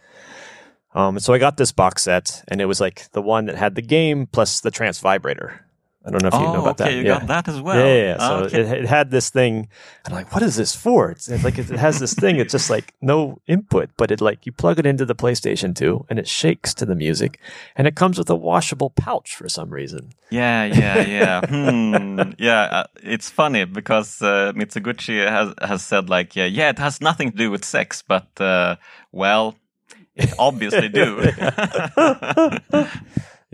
Um, 0.94 1.20
so 1.20 1.32
I 1.32 1.38
got 1.38 1.56
this 1.56 1.70
box 1.70 2.02
set, 2.02 2.42
and 2.48 2.60
it 2.60 2.64
was 2.64 2.80
like 2.80 3.10
the 3.12 3.22
one 3.22 3.46
that 3.46 3.56
had 3.56 3.76
the 3.76 3.82
game 3.82 4.26
plus 4.26 4.60
the 4.60 4.72
trance 4.72 4.98
vibrator. 4.98 5.64
I 6.02 6.10
don't 6.10 6.22
know 6.22 6.28
if 6.28 6.34
oh, 6.34 6.40
you 6.40 6.46
know 6.46 6.60
about 6.62 6.80
okay, 6.80 6.90
that. 6.90 6.96
You 6.96 7.02
yeah. 7.02 7.18
got 7.18 7.26
that 7.26 7.48
as 7.48 7.60
well. 7.60 7.76
Yeah, 7.76 7.94
yeah. 7.94 8.02
yeah. 8.02 8.18
So 8.18 8.34
oh, 8.34 8.44
okay. 8.44 8.60
it, 8.60 8.72
it, 8.84 8.86
had 8.86 9.10
this 9.10 9.28
thing. 9.28 9.68
I'm 10.06 10.14
like, 10.14 10.32
what 10.32 10.42
is 10.42 10.56
this 10.56 10.74
for? 10.74 11.10
It's, 11.10 11.28
it's 11.28 11.44
like 11.44 11.58
it, 11.58 11.70
it, 11.70 11.78
has 11.78 11.98
this 11.98 12.14
thing. 12.14 12.36
It's 12.36 12.52
just 12.52 12.70
like 12.70 12.94
no 13.02 13.38
input, 13.46 13.90
but 13.98 14.10
it 14.10 14.22
like 14.22 14.46
you 14.46 14.52
plug 14.52 14.78
it 14.78 14.86
into 14.86 15.04
the 15.04 15.14
PlayStation 15.14 15.74
2 15.74 16.06
and 16.08 16.18
it 16.18 16.26
shakes 16.26 16.72
to 16.74 16.86
the 16.86 16.94
music, 16.94 17.38
and 17.76 17.86
it 17.86 17.96
comes 17.96 18.16
with 18.16 18.30
a 18.30 18.34
washable 18.34 18.88
pouch 18.88 19.34
for 19.34 19.46
some 19.50 19.68
reason. 19.68 20.12
Yeah, 20.30 20.64
yeah, 20.64 21.06
yeah. 21.06 21.46
hmm. 21.46 22.32
Yeah, 22.38 22.62
uh, 22.62 22.86
it's 23.02 23.28
funny 23.28 23.66
because 23.66 24.22
uh, 24.22 24.52
Mitsuguchi 24.56 25.28
has 25.28 25.52
has 25.60 25.84
said 25.84 26.08
like, 26.08 26.34
yeah, 26.34 26.46
yeah, 26.46 26.70
it 26.70 26.78
has 26.78 27.02
nothing 27.02 27.30
to 27.32 27.36
do 27.36 27.50
with 27.50 27.62
sex, 27.62 28.02
but 28.06 28.40
uh, 28.40 28.76
well, 29.12 29.56
it 30.16 30.32
obviously 30.38 30.88
do. 30.88 31.20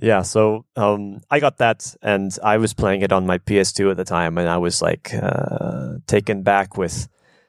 Yeah, 0.00 0.22
so 0.22 0.66
um, 0.76 1.22
I 1.30 1.40
got 1.40 1.58
that, 1.58 1.96
and 2.02 2.36
I 2.44 2.58
was 2.58 2.74
playing 2.74 3.00
it 3.00 3.12
on 3.12 3.26
my 3.26 3.38
PS2 3.38 3.90
at 3.90 3.96
the 3.96 4.04
time, 4.04 4.36
and 4.36 4.48
I 4.48 4.58
was 4.58 4.82
like 4.82 5.12
uh, 5.14 5.94
taken 6.06 6.42
back 6.42 6.76
with. 6.76 7.08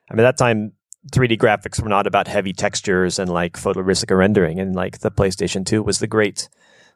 I 0.09 0.13
mean, 0.13 0.23
that 0.23 0.37
time 0.37 0.71
3D 1.11 1.37
graphics 1.37 1.81
were 1.81 1.89
not 1.89 2.07
about 2.07 2.29
heavy 2.29 2.53
textures 2.53 3.19
and 3.19 3.29
like 3.29 3.53
photorealistic 3.53 4.15
rendering, 4.15 4.59
and 4.59 4.75
like 4.75 4.99
the 4.99 5.11
PlayStation 5.11 5.65
2 5.65 5.83
was 5.83 5.99
the 5.99 6.07
great 6.07 6.47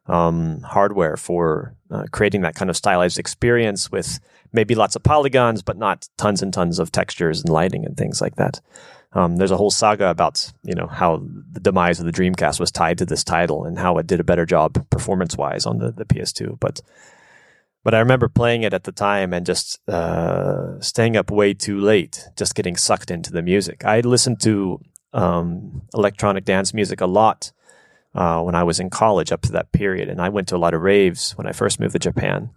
um, 0.08 0.62
hardware 0.62 1.18
for 1.18 1.76
uh, 1.90 2.06
creating 2.12 2.42
that 2.42 2.56
kind 2.56 2.70
of 2.70 2.78
stylized 2.78 3.20
experience 3.20 3.92
with 3.92 4.20
maybe 4.54 4.76
lots 4.76 4.96
of 4.96 5.04
polygons, 5.04 5.62
but 5.62 5.78
not 5.78 6.08
tons 6.18 6.42
and 6.42 6.54
tons 6.54 6.80
of 6.80 6.92
textures 6.92 7.42
and 7.42 7.50
lighting 7.50 7.86
and 7.86 7.98
things 7.98 8.22
like 8.22 8.36
that. 8.36 8.62
Um, 9.14 9.36
there's 9.36 9.52
a 9.52 9.58
whole 9.58 9.72
saga 9.72 10.10
about 10.10 10.52
you 10.64 10.74
know 10.74 10.88
how 10.88 11.22
the 11.52 11.60
demise 11.60 12.00
of 12.00 12.06
the 12.06 12.12
Dreamcast 12.12 12.60
was 12.60 12.72
tied 12.72 12.98
to 13.00 13.06
this 13.06 13.24
title 13.24 13.66
and 13.66 13.78
how 13.78 13.98
it 13.98 14.08
did 14.08 14.20
a 14.20 14.24
better 14.24 14.46
job 14.46 14.90
performance 14.90 15.36
wise 15.36 15.66
on 15.66 15.80
the, 15.80 15.92
the 15.92 16.06
PS2. 16.06 16.60
But 16.60 16.82
but 17.84 17.94
I 17.94 18.00
remember 18.00 18.30
playing 18.30 18.64
it 18.64 18.74
at 18.74 18.84
the 18.84 18.92
time 18.92 19.34
and 19.34 19.46
just 19.46 19.80
uh, 19.90 20.80
staying 20.80 21.18
up 21.18 21.32
way 21.32 21.54
too 21.54 21.80
late, 21.80 22.30
just 22.38 22.56
getting 22.56 22.78
sucked 22.78 23.12
into 23.12 23.32
the 23.32 23.42
music. 23.42 23.84
I 23.84 24.02
listened 24.02 24.40
to 24.42 24.80
um, 25.14 25.82
electronic 25.94 26.46
dance 26.46 26.74
music 26.74 27.02
a 27.02 27.08
lot 27.08 27.52
uh, 28.14 28.42
when 28.42 28.56
I 28.56 28.64
was 28.64 28.80
in 28.80 28.90
college 28.90 29.32
up 29.32 29.42
to 29.44 29.52
that 29.54 29.72
period, 29.72 30.10
and 30.10 30.22
I 30.22 30.30
went 30.30 30.48
to 30.50 30.56
a 30.56 30.60
lot 30.60 30.74
of 30.74 30.82
raves 30.82 31.32
when 31.34 31.48
I 31.48 31.52
first 31.52 31.80
moved 31.80 31.94
to 31.94 32.00
Japan 32.00 32.52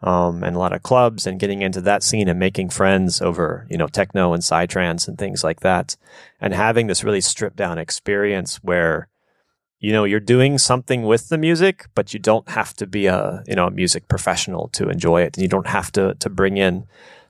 um, 0.00 0.44
and 0.44 0.54
a 0.54 0.58
lot 0.58 0.72
of 0.72 0.82
clubs 0.82 1.26
and 1.26 1.40
getting 1.40 1.62
into 1.62 1.80
that 1.80 2.02
scene 2.02 2.28
and 2.28 2.38
making 2.38 2.70
friends 2.70 3.20
over, 3.20 3.66
you 3.68 3.76
know, 3.76 3.88
techno 3.88 4.32
and 4.32 4.42
psytrance 4.42 5.08
and 5.08 5.18
things 5.18 5.42
like 5.42 5.60
that. 5.60 5.96
And 6.40 6.54
having 6.54 6.86
this 6.86 7.02
really 7.02 7.20
stripped 7.20 7.56
down 7.56 7.78
experience 7.78 8.56
where, 8.62 9.08
you 9.80 9.92
know, 9.92 10.04
you're 10.04 10.20
doing 10.20 10.58
something 10.58 11.02
with 11.02 11.28
the 11.28 11.38
music, 11.38 11.86
but 11.94 12.14
you 12.14 12.20
don't 12.20 12.48
have 12.48 12.74
to 12.74 12.86
be 12.86 13.06
a, 13.06 13.42
you 13.46 13.56
know, 13.56 13.66
a 13.66 13.70
music 13.70 14.08
professional 14.08 14.68
to 14.68 14.88
enjoy 14.88 15.22
it. 15.22 15.36
And 15.36 15.42
you 15.42 15.48
don't 15.48 15.66
have 15.66 15.90
to, 15.92 16.14
to 16.14 16.30
bring 16.30 16.56
in 16.56 16.86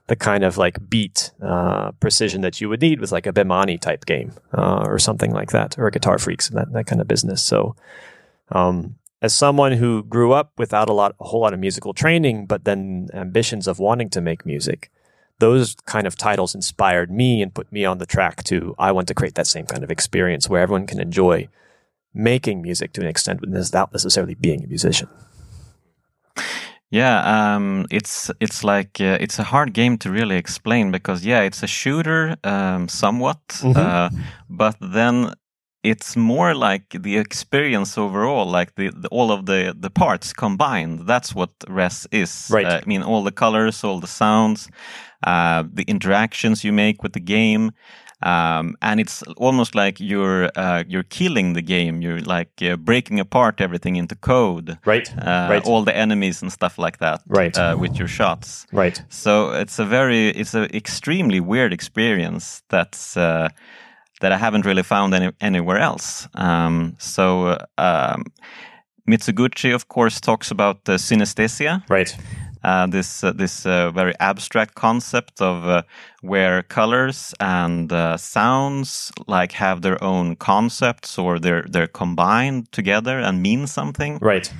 the 0.07 0.15
kind 0.15 0.43
of 0.43 0.57
like 0.57 0.89
beat 0.89 1.31
uh, 1.41 1.91
precision 1.99 2.41
that 2.41 2.59
you 2.59 2.69
would 2.69 2.81
need 2.81 2.99
with 2.99 3.11
like 3.11 3.27
a 3.27 3.33
Bemani 3.33 3.79
type 3.79 4.05
game 4.05 4.33
uh, 4.53 4.83
or 4.85 4.97
something 4.97 5.31
like 5.31 5.51
that, 5.51 5.77
or 5.77 5.87
a 5.87 5.91
Guitar 5.91 6.17
Freaks 6.17 6.49
and 6.49 6.57
that, 6.57 6.71
that 6.73 6.87
kind 6.87 7.01
of 7.01 7.07
business. 7.07 7.43
So, 7.43 7.75
um, 8.49 8.95
as 9.21 9.33
someone 9.33 9.73
who 9.73 10.03
grew 10.03 10.31
up 10.31 10.53
without 10.57 10.89
a 10.89 10.93
lot, 10.93 11.15
a 11.19 11.25
whole 11.25 11.41
lot 11.41 11.53
of 11.53 11.59
musical 11.59 11.93
training, 11.93 12.45
but 12.45 12.63
then 12.63 13.09
ambitions 13.13 13.67
of 13.67 13.79
wanting 13.79 14.09
to 14.11 14.21
make 14.21 14.45
music, 14.45 14.91
those 15.39 15.75
kind 15.85 16.07
of 16.07 16.15
titles 16.15 16.55
inspired 16.55 17.11
me 17.11 17.41
and 17.41 17.53
put 17.53 17.71
me 17.71 17.85
on 17.85 17.97
the 17.97 18.05
track 18.05 18.43
to, 18.45 18.75
I 18.77 18.91
want 18.91 19.07
to 19.07 19.13
create 19.13 19.35
that 19.35 19.47
same 19.47 19.65
kind 19.65 19.83
of 19.83 19.91
experience 19.91 20.49
where 20.49 20.61
everyone 20.61 20.87
can 20.87 20.99
enjoy 20.99 21.47
making 22.13 22.61
music 22.61 22.93
to 22.93 23.01
an 23.01 23.07
extent 23.07 23.41
without 23.41 23.91
necessarily 23.91 24.35
being 24.35 24.63
a 24.63 24.67
musician. 24.67 25.09
Yeah, 26.91 27.55
um, 27.55 27.85
it's 27.91 28.31
it's 28.39 28.63
like 28.63 28.99
uh, 28.99 29.17
it's 29.21 29.37
a 29.37 29.43
hard 29.43 29.73
game 29.73 29.99
to 29.99 30.09
really 30.09 30.37
explain 30.37 30.89
because 30.91 31.23
yeah, 31.23 31.41
it's 31.41 31.61
a 31.61 31.67
shooter 31.67 32.35
um, 32.43 32.87
somewhat, 32.87 33.37
mm-hmm. 33.47 33.77
uh, 33.77 34.09
but 34.49 34.75
then 34.81 35.33
it's 35.83 36.17
more 36.17 36.53
like 36.53 36.89
the 36.89 37.17
experience 37.17 37.97
overall, 37.97 38.45
like 38.45 38.75
the, 38.75 38.89
the, 38.89 39.07
all 39.09 39.31
of 39.31 39.45
the 39.45 39.73
the 39.77 39.89
parts 39.89 40.33
combined. 40.33 41.07
That's 41.07 41.33
what 41.33 41.51
Rez 41.67 42.07
is. 42.11 42.47
Right. 42.51 42.65
Uh, 42.65 42.81
I 42.83 42.87
mean, 42.87 43.03
all 43.03 43.23
the 43.23 43.31
colors, 43.31 43.83
all 43.83 43.99
the 43.99 44.07
sounds, 44.07 44.69
uh, 45.25 45.63
the 45.73 45.83
interactions 45.83 46.63
you 46.63 46.73
make 46.73 47.01
with 47.01 47.13
the 47.13 47.21
game, 47.21 47.71
um, 48.21 48.75
and 48.81 48.99
it's 48.99 49.23
almost 49.37 49.73
like 49.73 49.99
you're 50.01 50.49
uh, 50.55 50.83
you're 50.87 51.03
killing 51.03 51.53
the 51.53 51.61
game. 51.61 52.01
You're 52.01 52.19
like 52.19 52.51
uh, 52.61 52.75
breaking 52.75 53.19
apart 53.19 53.61
everything 53.61 53.95
into 53.95 54.15
code. 54.15 54.77
Right. 54.85 55.09
Uh, 55.17 55.47
right. 55.49 55.65
All 55.65 55.83
the 55.83 55.95
enemies 55.95 56.41
and 56.41 56.51
stuff 56.51 56.77
like 56.77 56.97
that. 56.97 57.21
Right. 57.27 57.57
Uh, 57.57 57.77
with 57.79 57.97
your 57.97 58.09
shots. 58.09 58.67
Right. 58.73 59.01
So 59.07 59.51
it's 59.51 59.79
a 59.79 59.85
very 59.85 60.29
it's 60.29 60.53
an 60.53 60.65
extremely 60.75 61.39
weird 61.39 61.71
experience. 61.71 62.63
That's 62.67 63.15
that 64.19 64.31
I 64.31 64.37
haven't 64.37 64.65
really 64.65 64.83
found 64.83 65.13
any, 65.13 65.31
anywhere 65.41 65.77
else. 65.77 66.27
Um, 66.35 66.95
so 66.99 67.57
um, 67.77 68.25
Mitsuguchi, 69.09 69.73
of 69.73 69.87
course, 69.87 70.19
talks 70.19 70.51
about 70.51 70.85
the 70.85 70.93
synesthesia. 70.93 71.83
Right. 71.89 72.15
Uh, 72.61 72.87
this 72.87 73.23
uh, 73.23 73.31
this 73.31 73.65
uh, 73.65 73.89
very 73.91 74.13
abstract 74.19 74.75
concept 74.75 75.41
of 75.41 75.65
uh, 75.65 75.81
where 76.21 76.61
colors 76.63 77.33
and 77.39 77.93
uh, 77.93 78.17
sounds 78.17 79.13
like 79.27 79.53
have 79.53 79.81
their 79.81 80.03
own 80.03 80.35
concepts 80.35 81.17
or 81.17 81.39
they're 81.39 81.63
they're 81.69 81.87
combined 81.87 82.69
together 82.73 83.17
and 83.17 83.41
mean 83.41 83.65
something. 83.65 84.17
Right. 84.21 84.51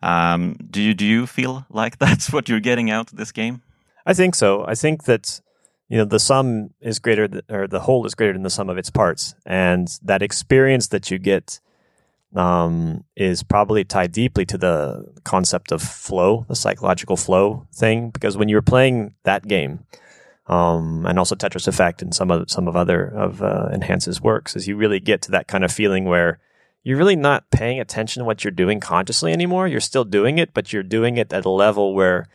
Um, 0.00 0.56
do 0.70 0.80
you 0.80 0.94
do 0.94 1.04
you 1.04 1.26
feel 1.26 1.66
like 1.68 1.98
that's 2.04 2.32
what 2.32 2.48
you're 2.48 2.60
getting 2.60 2.90
out 2.90 3.12
of 3.12 3.18
this 3.18 3.32
game? 3.32 3.60
I 4.06 4.14
think 4.14 4.34
so. 4.34 4.64
I 4.66 4.74
think 4.74 5.04
that 5.04 5.42
you 5.88 5.98
know 5.98 6.04
the 6.04 6.20
sum 6.20 6.70
is 6.80 6.98
greater 6.98 7.28
th- 7.28 7.44
or 7.48 7.66
the 7.66 7.80
whole 7.80 8.04
is 8.06 8.14
greater 8.14 8.32
than 8.32 8.42
the 8.42 8.50
sum 8.50 8.68
of 8.68 8.78
its 8.78 8.90
parts 8.90 9.34
and 9.46 9.98
that 10.02 10.22
experience 10.22 10.88
that 10.88 11.10
you 11.10 11.18
get 11.18 11.60
um, 12.34 13.04
is 13.16 13.42
probably 13.42 13.84
tied 13.84 14.12
deeply 14.12 14.44
to 14.46 14.58
the 14.58 15.12
concept 15.24 15.72
of 15.72 15.82
flow, 15.82 16.44
the 16.48 16.56
psychological 16.56 17.16
flow 17.16 17.66
thing. 17.72 18.10
Because 18.10 18.36
when 18.36 18.48
you're 18.48 18.62
playing 18.62 19.14
that 19.24 19.46
game, 19.46 19.84
um, 20.46 21.04
and 21.06 21.18
also 21.18 21.34
Tetris 21.34 21.68
Effect 21.68 22.00
and 22.00 22.14
some 22.14 22.30
of 22.30 22.50
some 22.50 22.68
of 22.68 22.76
other 22.76 23.04
of 23.04 23.42
uh, 23.42 23.68
Enhance's 23.72 24.20
works, 24.20 24.56
is 24.56 24.66
you 24.66 24.76
really 24.76 25.00
get 25.00 25.22
to 25.22 25.30
that 25.32 25.48
kind 25.48 25.64
of 25.64 25.72
feeling 25.72 26.04
where 26.04 26.38
you're 26.82 26.96
really 26.96 27.16
not 27.16 27.50
paying 27.50 27.80
attention 27.80 28.20
to 28.20 28.24
what 28.24 28.44
you're 28.44 28.50
doing 28.50 28.80
consciously 28.80 29.32
anymore. 29.32 29.68
You're 29.68 29.80
still 29.80 30.04
doing 30.04 30.38
it, 30.38 30.54
but 30.54 30.72
you're 30.72 30.82
doing 30.82 31.18
it 31.18 31.32
at 31.32 31.44
a 31.44 31.50
level 31.50 31.94
where 31.94 32.28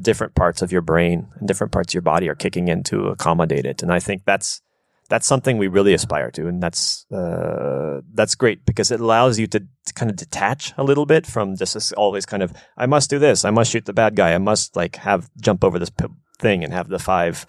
different 0.00 0.34
parts 0.34 0.62
of 0.62 0.72
your 0.72 0.80
brain 0.80 1.28
and 1.38 1.46
different 1.46 1.72
parts 1.72 1.90
of 1.90 1.94
your 1.94 2.02
body 2.02 2.28
are 2.28 2.34
kicking 2.34 2.68
in 2.68 2.82
to 2.84 3.08
accommodate 3.08 3.66
it. 3.66 3.82
And 3.82 3.92
I 3.92 4.00
think 4.00 4.24
that's 4.24 4.62
that's 5.08 5.26
something 5.26 5.58
we 5.58 5.68
really 5.68 5.92
aspire 5.92 6.30
to, 6.30 6.48
and 6.48 6.62
that's 6.62 7.04
uh, 7.12 8.00
that's 8.14 8.34
great 8.34 8.64
because 8.64 8.90
it 8.90 8.98
allows 8.98 9.38
you 9.38 9.46
to, 9.48 9.60
to, 9.60 9.94
kind 9.94 10.10
of 10.10 10.16
detach 10.16 10.72
a 10.78 10.82
little 10.82 11.04
bit 11.04 11.26
from 11.26 11.54
just 11.54 11.74
this 11.74 11.92
always 11.92 12.24
kind 12.24 12.42
of 12.42 12.52
I 12.78 12.86
must 12.86 13.10
do 13.10 13.18
this, 13.18 13.44
I 13.44 13.50
must 13.50 13.70
shoot 13.70 13.84
the 13.84 13.92
bad 13.92 14.16
guy, 14.16 14.32
I 14.32 14.38
must 14.38 14.74
like 14.74 14.96
have 14.96 15.28
jump 15.38 15.64
over 15.64 15.78
this 15.78 15.90
p- 15.90 16.06
thing 16.38 16.64
and 16.64 16.72
have 16.72 16.88
the 16.88 16.98
five 16.98 17.44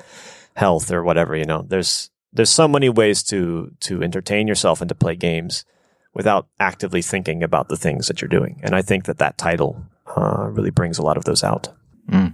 health 0.58 0.92
or 0.92 1.04
whatever. 1.04 1.38
You 1.38 1.46
know, 1.46 1.62
there's 1.66 2.10
there's 2.34 2.50
so 2.50 2.68
many 2.68 2.90
ways 2.90 3.24
to 3.24 3.72
to 3.82 4.04
entertain 4.04 4.46
yourself 4.46 4.82
and 4.82 4.90
to 4.90 4.96
play 4.96 5.16
games 5.16 5.64
without 6.14 6.48
actively 6.60 7.02
thinking 7.02 7.44
about 7.44 7.70
the 7.70 7.78
things 7.78 8.08
that 8.08 8.22
you're 8.22 8.28
doing, 8.28 8.60
and 8.62 8.76
I 8.76 8.82
think 8.82 9.06
that 9.06 9.20
that 9.20 9.38
title 9.38 9.86
uh, 10.18 10.50
really 10.50 10.72
brings 10.72 10.98
a 10.98 11.04
lot 11.04 11.16
of 11.16 11.24
those 11.24 11.46
out. 11.46 11.70
Mm. 12.10 12.34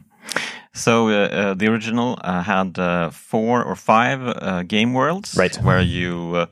So 0.80 1.10
uh, 1.10 1.12
uh, 1.12 1.54
the 1.56 1.68
original 1.68 2.18
uh, 2.22 2.42
had 2.44 2.80
uh, 2.80 3.10
four 3.10 3.64
or 3.64 3.76
five 3.76 4.22
uh, 4.22 4.64
game 4.64 4.94
worlds, 4.94 5.36
right. 5.36 5.56
where 5.58 5.82
you 5.82 6.48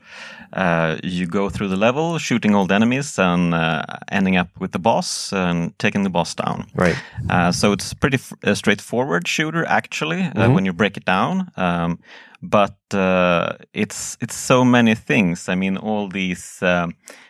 uh, 0.52 0.96
you 1.02 1.26
go 1.26 1.48
through 1.48 1.68
the 1.68 1.76
level, 1.76 2.18
shooting 2.18 2.54
old 2.54 2.70
enemies, 2.70 3.18
and 3.18 3.54
ending 4.10 4.36
up 4.36 4.48
with 4.58 4.72
the 4.72 4.78
boss 4.78 5.32
and 5.32 5.78
taking 5.78 6.02
the 6.02 6.10
boss 6.10 6.34
down. 6.34 6.66
Right. 6.74 6.96
so 7.54 7.72
it's 7.72 7.94
pretty 7.94 8.18
straightforward 8.54 9.28
shooter, 9.28 9.64
actually, 9.66 10.22
mm 10.22 10.32
-hmm. 10.32 10.54
when 10.54 10.64
you 10.64 10.74
break 10.74 10.96
it 10.96 11.06
down. 11.06 11.48
Um, 11.56 11.98
but 12.42 12.76
it's 13.72 14.16
it's 14.20 14.46
so 14.46 14.64
many 14.64 14.94
things. 14.94 15.48
I 15.48 15.54
mean, 15.54 15.78
all 15.78 16.10
these 16.10 16.66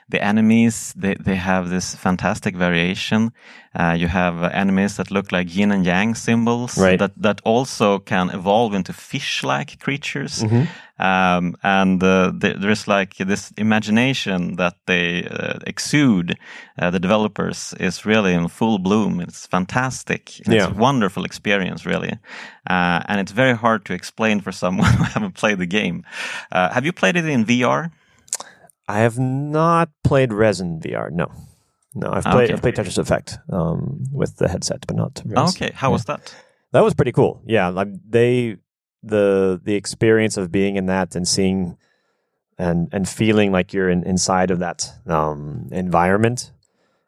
the 0.08 0.22
enemies 0.22 0.94
they, 0.96 1.14
they 1.14 1.36
have 1.36 1.68
this 1.68 1.94
fantastic 1.94 2.56
variation. 2.56 3.32
Uh, 3.74 3.92
you 3.92 4.08
have 4.08 4.42
enemies 4.42 4.96
that 4.96 5.10
look 5.10 5.30
like 5.30 5.54
yin 5.54 5.70
and 5.70 5.84
yang 5.84 6.14
symbols 6.14 6.78
right. 6.78 6.98
that 6.98 7.12
that 7.16 7.40
also 7.44 7.98
can 7.98 8.30
evolve 8.30 8.74
into 8.74 8.92
fish-like 8.92 9.78
creatures. 9.78 10.42
Mm 10.42 10.48
-hmm. 10.48 10.66
um, 10.98 11.54
and 11.62 12.02
uh, 12.02 12.32
there's 12.40 12.86
like 12.86 13.24
this 13.24 13.52
imagination 13.56 14.56
that 14.56 14.74
they 14.84 15.24
uh, 15.24 15.58
exude 15.66 16.36
uh, 16.82 16.90
the 16.90 16.98
developers 16.98 17.74
is 17.78 18.04
really 18.04 18.32
in 18.32 18.48
full 18.48 18.78
bloom. 18.78 19.20
It's 19.20 19.46
fantastic. 19.46 20.40
Yeah. 20.46 20.54
it's 20.54 20.76
a 20.76 20.80
wonderful 20.80 21.24
experience 21.24 21.90
really. 21.90 22.18
Uh, 22.70 23.00
and 23.08 23.20
it's 23.20 23.32
very 23.32 23.56
hard 23.56 23.84
to 23.84 23.92
explain 23.92 24.40
for 24.40 24.52
someone 24.52 24.92
who 24.98 25.04
haven't 25.04 25.34
played 25.40 25.58
the 25.58 25.66
game. 25.80 26.02
Uh, 26.52 26.68
have 26.72 26.84
you 26.84 26.92
played 26.92 27.16
it 27.16 27.24
in 27.24 27.44
VR 27.44 27.90
I 28.88 29.00
have 29.00 29.18
not 29.18 29.90
played 30.02 30.32
Rez 30.32 30.60
in 30.60 30.80
VR. 30.80 31.10
No, 31.12 31.30
no, 31.94 32.10
I've 32.10 32.24
played 32.24 32.44
okay. 32.44 32.54
I've 32.54 32.62
played 32.62 32.74
Tetris 32.74 32.98
Effect 32.98 33.38
um, 33.50 34.04
with 34.10 34.36
the 34.36 34.48
headset, 34.48 34.86
but 34.86 34.96
not. 34.96 35.22
Rez. 35.24 35.54
Okay, 35.54 35.70
how 35.74 35.88
yeah. 35.88 35.92
was 35.92 36.04
that? 36.06 36.34
That 36.72 36.82
was 36.82 36.94
pretty 36.94 37.12
cool. 37.12 37.42
Yeah, 37.46 37.68
like 37.68 37.88
they 38.08 38.56
the 39.02 39.60
the 39.62 39.74
experience 39.74 40.36
of 40.36 40.50
being 40.50 40.76
in 40.76 40.86
that 40.86 41.14
and 41.14 41.28
seeing 41.28 41.76
and 42.58 42.88
and 42.92 43.08
feeling 43.08 43.52
like 43.52 43.72
you're 43.72 43.90
in, 43.90 44.02
inside 44.04 44.50
of 44.50 44.58
that 44.60 44.90
um, 45.06 45.68
environment. 45.70 46.52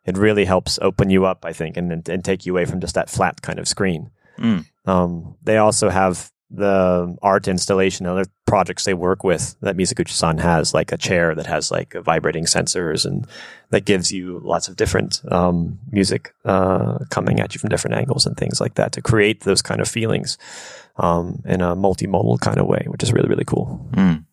It 0.07 0.17
really 0.17 0.45
helps 0.45 0.79
open 0.81 1.11
you 1.11 1.25
up, 1.25 1.45
I 1.45 1.53
think, 1.53 1.77
and 1.77 2.09
and 2.09 2.25
take 2.25 2.47
you 2.47 2.53
away 2.53 2.65
from 2.65 2.81
just 2.81 2.95
that 2.95 3.11
flat 3.11 3.43
kind 3.43 3.59
of 3.59 3.67
screen. 3.67 4.11
Mm. 4.39 4.67
Um, 4.87 5.37
they 5.43 5.59
also 5.59 5.89
have 5.91 6.31
the 6.51 7.17
art 7.23 7.47
installation 7.47 8.07
and 8.07 8.19
other 8.19 8.31
projects 8.47 8.85
they 8.85 8.95
work 8.95 9.23
with 9.23 9.55
that 9.61 9.77
Mizuguchi-san 9.77 10.39
has 10.39 10.75
like 10.75 10.91
a 10.91 10.97
chair 10.97 11.35
that 11.35 11.47
has 11.47 11.71
like 11.71 11.95
vibrating 11.95 12.45
sensors 12.45 13.05
and 13.07 13.27
that 13.71 13.85
gives 13.85 14.11
you 14.11 14.41
lots 14.43 14.67
of 14.67 14.75
different 14.75 15.23
um, 15.31 15.79
music 15.93 16.35
uh, 16.45 16.99
coming 17.09 17.39
at 17.39 17.55
you 17.55 17.61
from 17.61 17.71
different 17.71 17.97
angles 17.97 18.27
and 18.27 18.37
things 18.37 18.61
like 18.61 18.75
that 18.75 18.91
to 18.93 19.01
create 19.01 19.43
those 19.43 19.63
kind 19.63 19.81
of 19.81 19.89
feelings 19.89 20.39
um, 20.97 21.41
in 21.47 21.61
a 21.61 21.77
multimodal 21.77 22.41
kind 22.41 22.59
of 22.59 22.67
way, 22.67 22.85
which 22.89 23.03
is 23.03 23.13
really 23.13 23.29
really 23.29 23.45
cool. 23.45 23.89
Mm. 23.93 24.25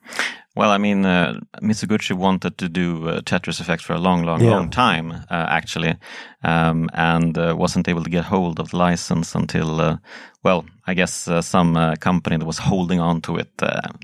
Well, 0.58 0.72
I 0.72 0.80
mean, 0.80 1.06
uh, 1.06 1.40
Mizuguchi 1.62 2.18
wanted 2.18 2.58
to 2.58 2.68
do 2.68 3.08
uh, 3.08 3.22
Tetris 3.22 3.60
Effect 3.62 3.84
for 3.84 3.94
a 3.94 4.00
long, 4.00 4.24
long, 4.24 4.44
yeah. 4.44 4.50
long 4.50 4.72
time, 4.72 5.12
uh, 5.12 5.18
actually, 5.30 5.96
um, 6.44 6.90
and 6.94 7.38
uh, 7.38 7.56
wasn't 7.56 7.88
able 7.88 8.04
to 8.04 8.10
get 8.10 8.26
hold 8.26 8.60
of 8.60 8.72
the 8.72 8.78
license 8.78 9.36
until, 9.36 9.80
uh, 9.80 9.98
well, 10.44 10.66
I 10.88 10.96
guess 10.96 11.28
uh, 11.28 11.44
some 11.44 11.76
company 11.98 12.38
that 12.38 12.46
was 12.46 12.58
holding 12.58 13.00
on 13.00 13.22
to 13.22 13.38
it 13.38 13.52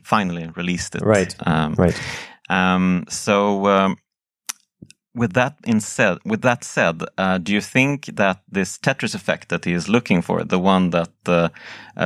finally 0.04 0.48
released 0.56 0.94
it. 0.96 1.02
Right. 1.02 1.36
Um, 1.44 1.74
right. 1.74 2.00
Um, 2.52 3.06
so, 3.10 3.66
um, 3.66 3.98
with 5.16 5.34
that 5.34 5.58
in 5.66 5.80
said, 5.80 6.20
with 6.24 6.44
that 6.44 6.64
said, 6.64 7.02
do 7.42 7.52
you 7.52 7.62
think 7.62 8.06
that 8.16 8.44
this 8.48 8.78
Tetris 8.78 9.16
effect 9.16 9.50
that 9.50 9.66
he 9.66 9.74
is 9.74 9.90
looking 9.90 10.22
for, 10.22 10.44
the 10.44 10.60
one 10.60 10.92
that 10.92 11.52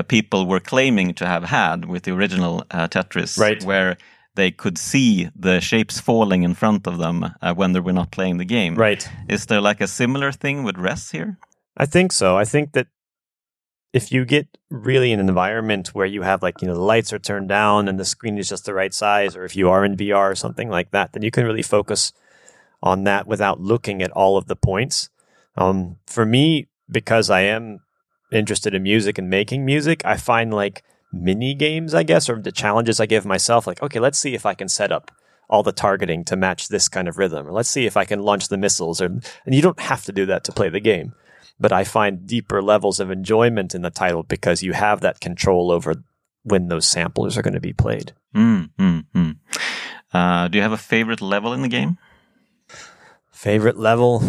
people 0.07 0.45
were 0.45 0.61
claiming 0.61 1.13
to 1.15 1.25
have 1.25 1.43
had 1.43 1.83
with 1.83 2.03
the 2.03 2.11
original 2.11 2.63
Tetris, 2.69 3.37
right. 3.37 3.61
where 3.63 3.97
they 4.37 4.51
could 4.51 4.77
see 4.77 5.29
the 5.35 5.59
shapes 5.59 5.99
falling 5.99 6.43
in 6.43 6.53
front 6.53 6.87
of 6.87 6.99
them 6.99 7.25
uh, 7.41 7.53
when 7.53 7.73
they 7.73 7.81
were 7.81 7.91
not 7.91 8.11
playing 8.11 8.37
the 8.37 8.45
game. 8.45 8.75
Right. 8.75 9.05
Is 9.27 9.47
there 9.47 9.59
like 9.59 9.81
a 9.81 9.87
similar 9.87 10.31
thing 10.31 10.63
with 10.63 10.77
Rez 10.77 11.11
here? 11.11 11.37
I 11.75 11.85
think 11.85 12.13
so. 12.13 12.37
I 12.37 12.45
think 12.45 12.71
that 12.71 12.87
if 13.93 14.11
you 14.11 14.25
get 14.25 14.47
really 14.69 15.11
in 15.11 15.19
an 15.19 15.27
environment 15.27 15.89
where 15.89 16.05
you 16.05 16.21
have 16.21 16.43
like, 16.43 16.61
you 16.61 16.67
know, 16.67 16.75
the 16.75 16.81
lights 16.81 17.11
are 17.11 17.19
turned 17.19 17.49
down 17.49 17.87
and 17.87 17.99
the 17.99 18.05
screen 18.05 18.37
is 18.37 18.47
just 18.47 18.65
the 18.65 18.73
right 18.73 18.93
size, 18.93 19.35
or 19.35 19.43
if 19.43 19.55
you 19.55 19.69
are 19.69 19.83
in 19.83 19.97
VR 19.97 20.31
or 20.31 20.35
something 20.35 20.69
like 20.69 20.91
that, 20.91 21.13
then 21.13 21.23
you 21.23 21.31
can 21.31 21.45
really 21.45 21.63
focus 21.63 22.13
on 22.83 23.05
that 23.05 23.25
without 23.27 23.59
looking 23.59 24.03
at 24.03 24.11
all 24.11 24.37
of 24.37 24.45
the 24.45 24.55
points. 24.55 25.09
Um, 25.55 25.97
for 26.05 26.25
me, 26.25 26.67
because 26.89 27.29
I 27.29 27.41
am 27.41 27.79
interested 28.31 28.75
in 28.75 28.83
music 28.83 29.17
and 29.17 29.29
making 29.29 29.65
music, 29.65 30.05
I 30.05 30.17
find 30.17 30.53
like 30.53 30.83
mini 31.23 31.53
games, 31.53 31.93
I 31.93 32.03
guess, 32.03 32.29
or 32.29 32.41
the 32.41 32.51
challenges 32.51 32.99
I 32.99 33.05
give 33.05 33.25
myself. 33.25 33.67
Like, 33.67 33.81
okay, 33.81 33.99
let's 33.99 34.19
see 34.19 34.33
if 34.33 34.45
I 34.45 34.53
can 34.53 34.67
set 34.67 34.91
up 34.91 35.11
all 35.49 35.63
the 35.63 35.71
targeting 35.71 36.23
to 36.25 36.35
match 36.35 36.67
this 36.67 36.89
kind 36.89 37.07
of 37.07 37.17
rhythm, 37.17 37.47
or 37.47 37.51
let's 37.51 37.69
see 37.69 37.85
if 37.85 37.95
I 37.95 38.05
can 38.05 38.21
launch 38.21 38.49
the 38.49 38.57
missiles. 38.57 39.01
Or, 39.01 39.05
and 39.05 39.55
you 39.55 39.61
don't 39.61 39.79
have 39.79 40.03
to 40.05 40.11
do 40.11 40.25
that 40.25 40.43
to 40.45 40.51
play 40.51 40.69
the 40.69 40.79
game. 40.79 41.13
But 41.59 41.71
I 41.71 41.83
find 41.83 42.27
deeper 42.27 42.61
levels 42.61 42.99
of 42.99 43.09
enjoyment 43.09 43.73
in 43.73 43.81
the 43.81 43.89
title 43.89 44.23
because 44.23 44.61
you 44.61 44.73
have 44.73 45.01
that 45.01 45.19
control 45.19 45.71
over 45.71 45.95
when 46.43 46.67
those 46.67 46.87
samplers 46.87 47.37
are 47.37 47.41
going 47.41 47.53
to 47.55 47.59
be 47.59 47.73
played. 47.73 48.13
Mm, 48.35 48.69
mm, 48.77 49.05
mm. 49.15 49.37
Uh, 50.13 50.47
do 50.47 50.57
you 50.57 50.61
have 50.61 50.71
a 50.71 50.77
favorite 50.77 51.21
level 51.21 51.53
in 51.53 51.61
the 51.61 51.67
game? 51.67 51.97
Favorite 53.31 53.77
level? 53.77 54.21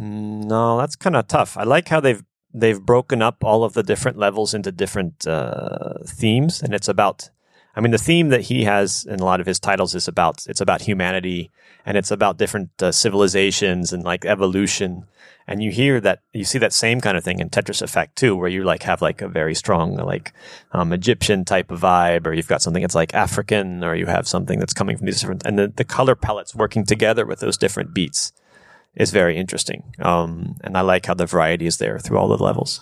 No, 0.00 0.78
that's 0.78 0.96
kind 0.96 1.16
of 1.16 1.26
tough. 1.26 1.56
I 1.56 1.64
like 1.64 1.88
how 1.88 2.00
they've 2.00 2.22
they've 2.56 2.80
broken 2.80 3.20
up 3.20 3.44
all 3.44 3.62
of 3.62 3.74
the 3.74 3.82
different 3.82 4.16
levels 4.16 4.54
into 4.54 4.72
different 4.72 5.26
uh, 5.26 5.94
themes, 6.04 6.62
and 6.62 6.74
it's 6.74 6.88
about. 6.88 7.30
I 7.78 7.82
mean, 7.82 7.90
the 7.90 7.98
theme 7.98 8.30
that 8.30 8.40
he 8.40 8.64
has 8.64 9.04
in 9.04 9.20
a 9.20 9.24
lot 9.24 9.38
of 9.38 9.46
his 9.46 9.60
titles 9.60 9.94
is 9.94 10.08
about 10.08 10.46
it's 10.48 10.62
about 10.62 10.80
humanity 10.80 11.50
and 11.84 11.98
it's 11.98 12.10
about 12.10 12.38
different 12.38 12.70
uh, 12.82 12.90
civilizations 12.90 13.92
and 13.92 14.02
like 14.02 14.24
evolution. 14.24 15.04
And 15.46 15.62
you 15.62 15.70
hear 15.70 16.00
that 16.00 16.20
you 16.32 16.44
see 16.44 16.58
that 16.58 16.72
same 16.72 17.02
kind 17.02 17.18
of 17.18 17.22
thing 17.22 17.38
in 17.38 17.50
Tetris 17.50 17.82
Effect 17.82 18.16
too, 18.16 18.34
where 18.34 18.48
you 18.48 18.64
like 18.64 18.82
have 18.84 19.02
like 19.02 19.20
a 19.20 19.28
very 19.28 19.54
strong 19.54 19.94
like 19.96 20.32
um, 20.72 20.94
Egyptian 20.94 21.44
type 21.44 21.70
of 21.70 21.82
vibe, 21.82 22.26
or 22.26 22.32
you've 22.32 22.48
got 22.48 22.62
something 22.62 22.80
that's 22.80 22.94
like 22.94 23.12
African, 23.12 23.84
or 23.84 23.94
you 23.94 24.06
have 24.06 24.26
something 24.26 24.58
that's 24.58 24.72
coming 24.72 24.96
from 24.96 25.04
these 25.04 25.20
different 25.20 25.44
and 25.44 25.58
the, 25.58 25.68
the 25.68 25.84
color 25.84 26.14
palettes 26.14 26.54
working 26.54 26.86
together 26.86 27.26
with 27.26 27.40
those 27.40 27.58
different 27.58 27.92
beats 27.92 28.32
is 28.96 29.10
very 29.12 29.36
interesting. 29.36 29.82
Um, 29.98 30.56
and 30.64 30.76
I 30.76 30.80
like 30.80 31.06
how 31.06 31.14
the 31.14 31.26
variety 31.26 31.66
is 31.66 31.76
there 31.76 31.98
through 31.98 32.18
all 32.18 32.28
the 32.28 32.42
levels. 32.42 32.80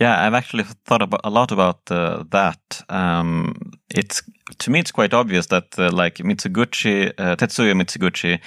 Yeah, 0.00 0.26
I've 0.26 0.34
actually 0.34 0.64
thought 0.84 1.02
about, 1.02 1.20
a 1.22 1.30
lot 1.30 1.52
about 1.52 1.78
uh, 1.90 2.24
that. 2.30 2.82
Um, 2.88 3.54
it's 3.94 4.22
to 4.58 4.70
me, 4.70 4.80
it's 4.80 4.90
quite 4.90 5.14
obvious 5.14 5.46
that 5.46 5.78
uh, 5.78 5.90
like 5.92 6.16
Mitsuguchi, 6.16 7.12
uh, 7.16 7.36
Tetsuya 7.36 7.74
Mizuguchi, 7.74 8.40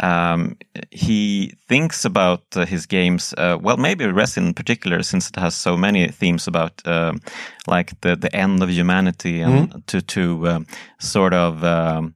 um, 0.00 0.56
he 0.90 1.54
thinks 1.68 2.04
about 2.04 2.42
uh, 2.56 2.64
his 2.64 2.86
games. 2.86 3.34
Uh, 3.36 3.58
well, 3.60 3.76
maybe 3.76 4.06
Rez 4.06 4.36
in 4.36 4.54
particular, 4.54 5.02
since 5.02 5.28
it 5.28 5.36
has 5.36 5.54
so 5.54 5.76
many 5.76 6.08
themes 6.08 6.46
about 6.46 6.80
um, 6.86 7.20
like 7.66 8.00
the 8.00 8.16
the 8.16 8.34
end 8.34 8.62
of 8.62 8.70
humanity 8.70 9.42
and 9.42 9.54
mm 9.54 9.70
-hmm. 9.70 9.82
to 9.86 10.00
to 10.00 10.48
um, 10.48 10.66
sort 10.98 11.34
of 11.34 11.62
um, 11.62 12.14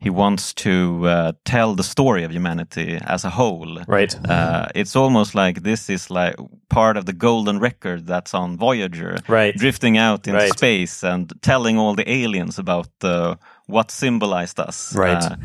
he 0.00 0.08
wants 0.08 0.54
to 0.54 1.06
uh, 1.06 1.32
tell 1.44 1.74
the 1.74 1.84
story 1.84 2.24
of 2.24 2.32
humanity 2.32 2.98
as 3.02 3.24
a 3.24 3.30
whole. 3.30 3.82
Right. 3.86 4.14
Uh, 4.28 4.68
it's 4.74 4.96
almost 4.96 5.34
like 5.34 5.62
this 5.62 5.90
is 5.90 6.10
like 6.10 6.34
part 6.70 6.96
of 6.96 7.04
the 7.04 7.12
golden 7.12 7.58
record 7.58 8.06
that's 8.06 8.32
on 8.32 8.56
Voyager, 8.56 9.18
right. 9.28 9.54
drifting 9.54 9.98
out 9.98 10.26
into 10.26 10.40
right. 10.40 10.52
space 10.52 11.04
and 11.04 11.30
telling 11.42 11.78
all 11.78 11.94
the 11.94 12.10
aliens 12.10 12.58
about 12.58 12.88
uh, 13.02 13.36
what 13.70 13.90
symbolized 13.90 14.60
us. 14.60 14.94
Right. 14.94 15.22
Uh, 15.22 15.36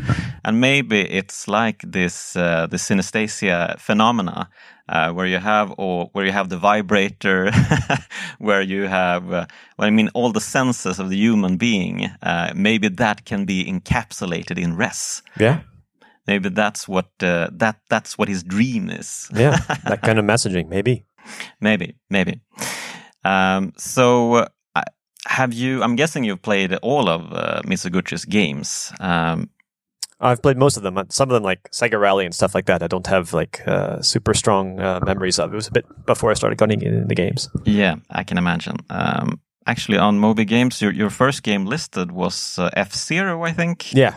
and 0.44 0.60
maybe 0.60 1.02
it's 1.02 1.48
like 1.48 1.82
this 1.82 2.36
uh, 2.36 2.68
the 2.68 2.78
synesthesia 2.78 3.80
phenomena. 3.80 4.50
Uh, 4.88 5.12
where 5.12 5.26
you 5.26 5.40
have 5.40 5.74
or 5.80 6.10
where 6.14 6.28
you 6.28 6.32
have 6.32 6.50
the 6.50 6.60
vibrator, 6.60 7.50
where 8.38 8.62
you 8.62 8.84
have, 8.84 9.34
uh, 9.34 9.48
well, 9.80 9.88
I 9.88 9.90
mean, 9.90 10.12
all 10.14 10.32
the 10.32 10.40
senses 10.40 11.00
of 11.00 11.10
the 11.10 11.18
human 11.18 11.58
being. 11.58 12.06
Uh, 12.22 12.54
maybe 12.56 12.88
that 12.90 13.26
can 13.26 13.46
be 13.46 13.66
encapsulated 13.66 14.60
in 14.60 14.76
Rez. 14.76 15.24
Yeah. 15.40 15.62
Maybe 16.28 16.50
that's 16.50 16.88
what 16.88 17.08
uh, 17.24 17.50
that 17.54 17.80
that's 17.90 18.16
what 18.16 18.30
his 18.30 18.44
dream 18.44 18.92
is. 18.92 19.28
Yeah. 19.34 19.58
that 19.86 20.04
kind 20.04 20.20
of 20.20 20.26
messaging, 20.34 20.70
maybe. 20.70 21.06
Maybe, 21.60 21.96
maybe. 22.10 22.42
Um, 23.24 23.74
so, 23.78 24.34
uh, 24.36 24.48
have 25.26 25.54
you? 25.54 25.84
I'm 25.84 25.96
guessing 25.96 26.24
you've 26.24 26.42
played 26.42 26.74
all 26.76 27.10
of 27.10 27.32
uh, 27.34 27.62
Mizuguchi's 27.66 28.26
games. 28.26 28.92
Um, 29.00 29.50
I've 30.20 30.42
played 30.42 30.58
most 30.58 30.78
of 30.78 30.84
them. 30.84 30.98
Some 31.10 31.30
of 31.30 31.34
them, 31.34 31.44
like 31.44 31.70
Sega 31.72 32.00
Rally 32.00 32.26
and 32.26 32.34
stuff 32.34 32.56
like 32.56 32.66
that, 32.68 32.82
I 32.82 32.88
don't 32.88 33.06
have 33.08 33.34
like 33.34 33.62
uh, 33.68 34.02
super 34.02 34.34
strong 34.34 34.80
uh, 34.80 35.00
memories 35.06 35.40
of. 35.40 35.52
It 35.52 35.56
was 35.56 35.68
a 35.68 35.72
bit 35.72 35.86
before 36.06 36.32
I 36.32 36.36
started 36.36 36.58
getting 36.58 36.82
in 36.82 37.08
the 37.08 37.16
games. 37.16 37.50
Yeah, 37.66 37.96
I 38.10 38.24
can 38.24 38.38
imagine. 38.38 38.78
Um, 38.90 39.42
actually, 39.68 39.98
on 39.98 40.18
Moby 40.20 40.46
Games, 40.46 40.82
your 40.82 40.94
your 40.94 41.10
first 41.10 41.44
game 41.44 41.66
listed 41.66 42.12
was 42.12 42.58
uh, 42.58 42.70
F 42.74 42.94
Zero, 42.96 43.44
I 43.44 43.52
think. 43.52 43.94
Yeah, 43.94 44.16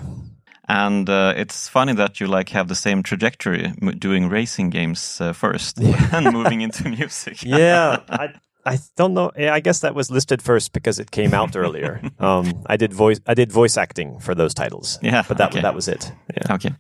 and 0.69 1.09
uh, 1.11 1.35
it's 1.37 1.69
funny 1.69 1.95
that 1.95 2.21
you 2.21 2.29
like 2.29 2.51
have 2.51 2.69
the 2.69 2.75
same 2.77 3.03
trajectory, 3.03 3.65
m- 3.83 3.99
doing 3.99 4.29
racing 4.29 4.71
games 4.71 5.21
uh, 5.21 5.33
first 5.33 5.79
and 6.13 6.33
moving 6.33 6.61
into 6.61 6.89
music. 6.99 7.43
yeah. 7.43 8.03
I, 8.09 8.29
I 8.69 8.79
don't 8.97 9.15
know. 9.15 9.31
I 9.37 9.61
guess 9.61 9.81
that 9.81 9.95
was 9.95 10.11
listed 10.11 10.43
first 10.43 10.73
because 10.73 10.99
it 10.99 11.11
came 11.11 11.35
out 11.35 11.57
earlier. 11.63 12.01
Um, 12.19 12.65
I 12.67 12.77
did 12.77 12.93
voice. 12.93 13.21
I 13.27 13.35
did 13.35 13.53
voice 13.53 13.77
acting 13.77 14.21
for 14.21 14.35
those 14.35 14.55
titles. 14.55 14.99
Yeah, 15.03 15.23
but 15.27 15.39
that 15.39 15.51
okay. 15.51 15.63
that 15.63 15.75
was 15.75 15.89
it. 15.89 16.13
Yeah. 16.37 16.55
Okay. 16.55 16.73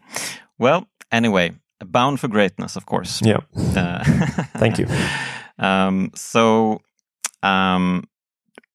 Well, 0.59 0.87
anyway, 1.11 1.53
bound 1.85 2.20
for 2.20 2.29
greatness, 2.29 2.77
of 2.77 2.87
course. 2.87 3.22
Yeah. 3.22 3.40
Uh, 3.77 4.05
Thank 4.59 4.79
you. 4.79 4.87
Um, 5.59 6.11
so, 6.14 6.81
um, 7.42 8.05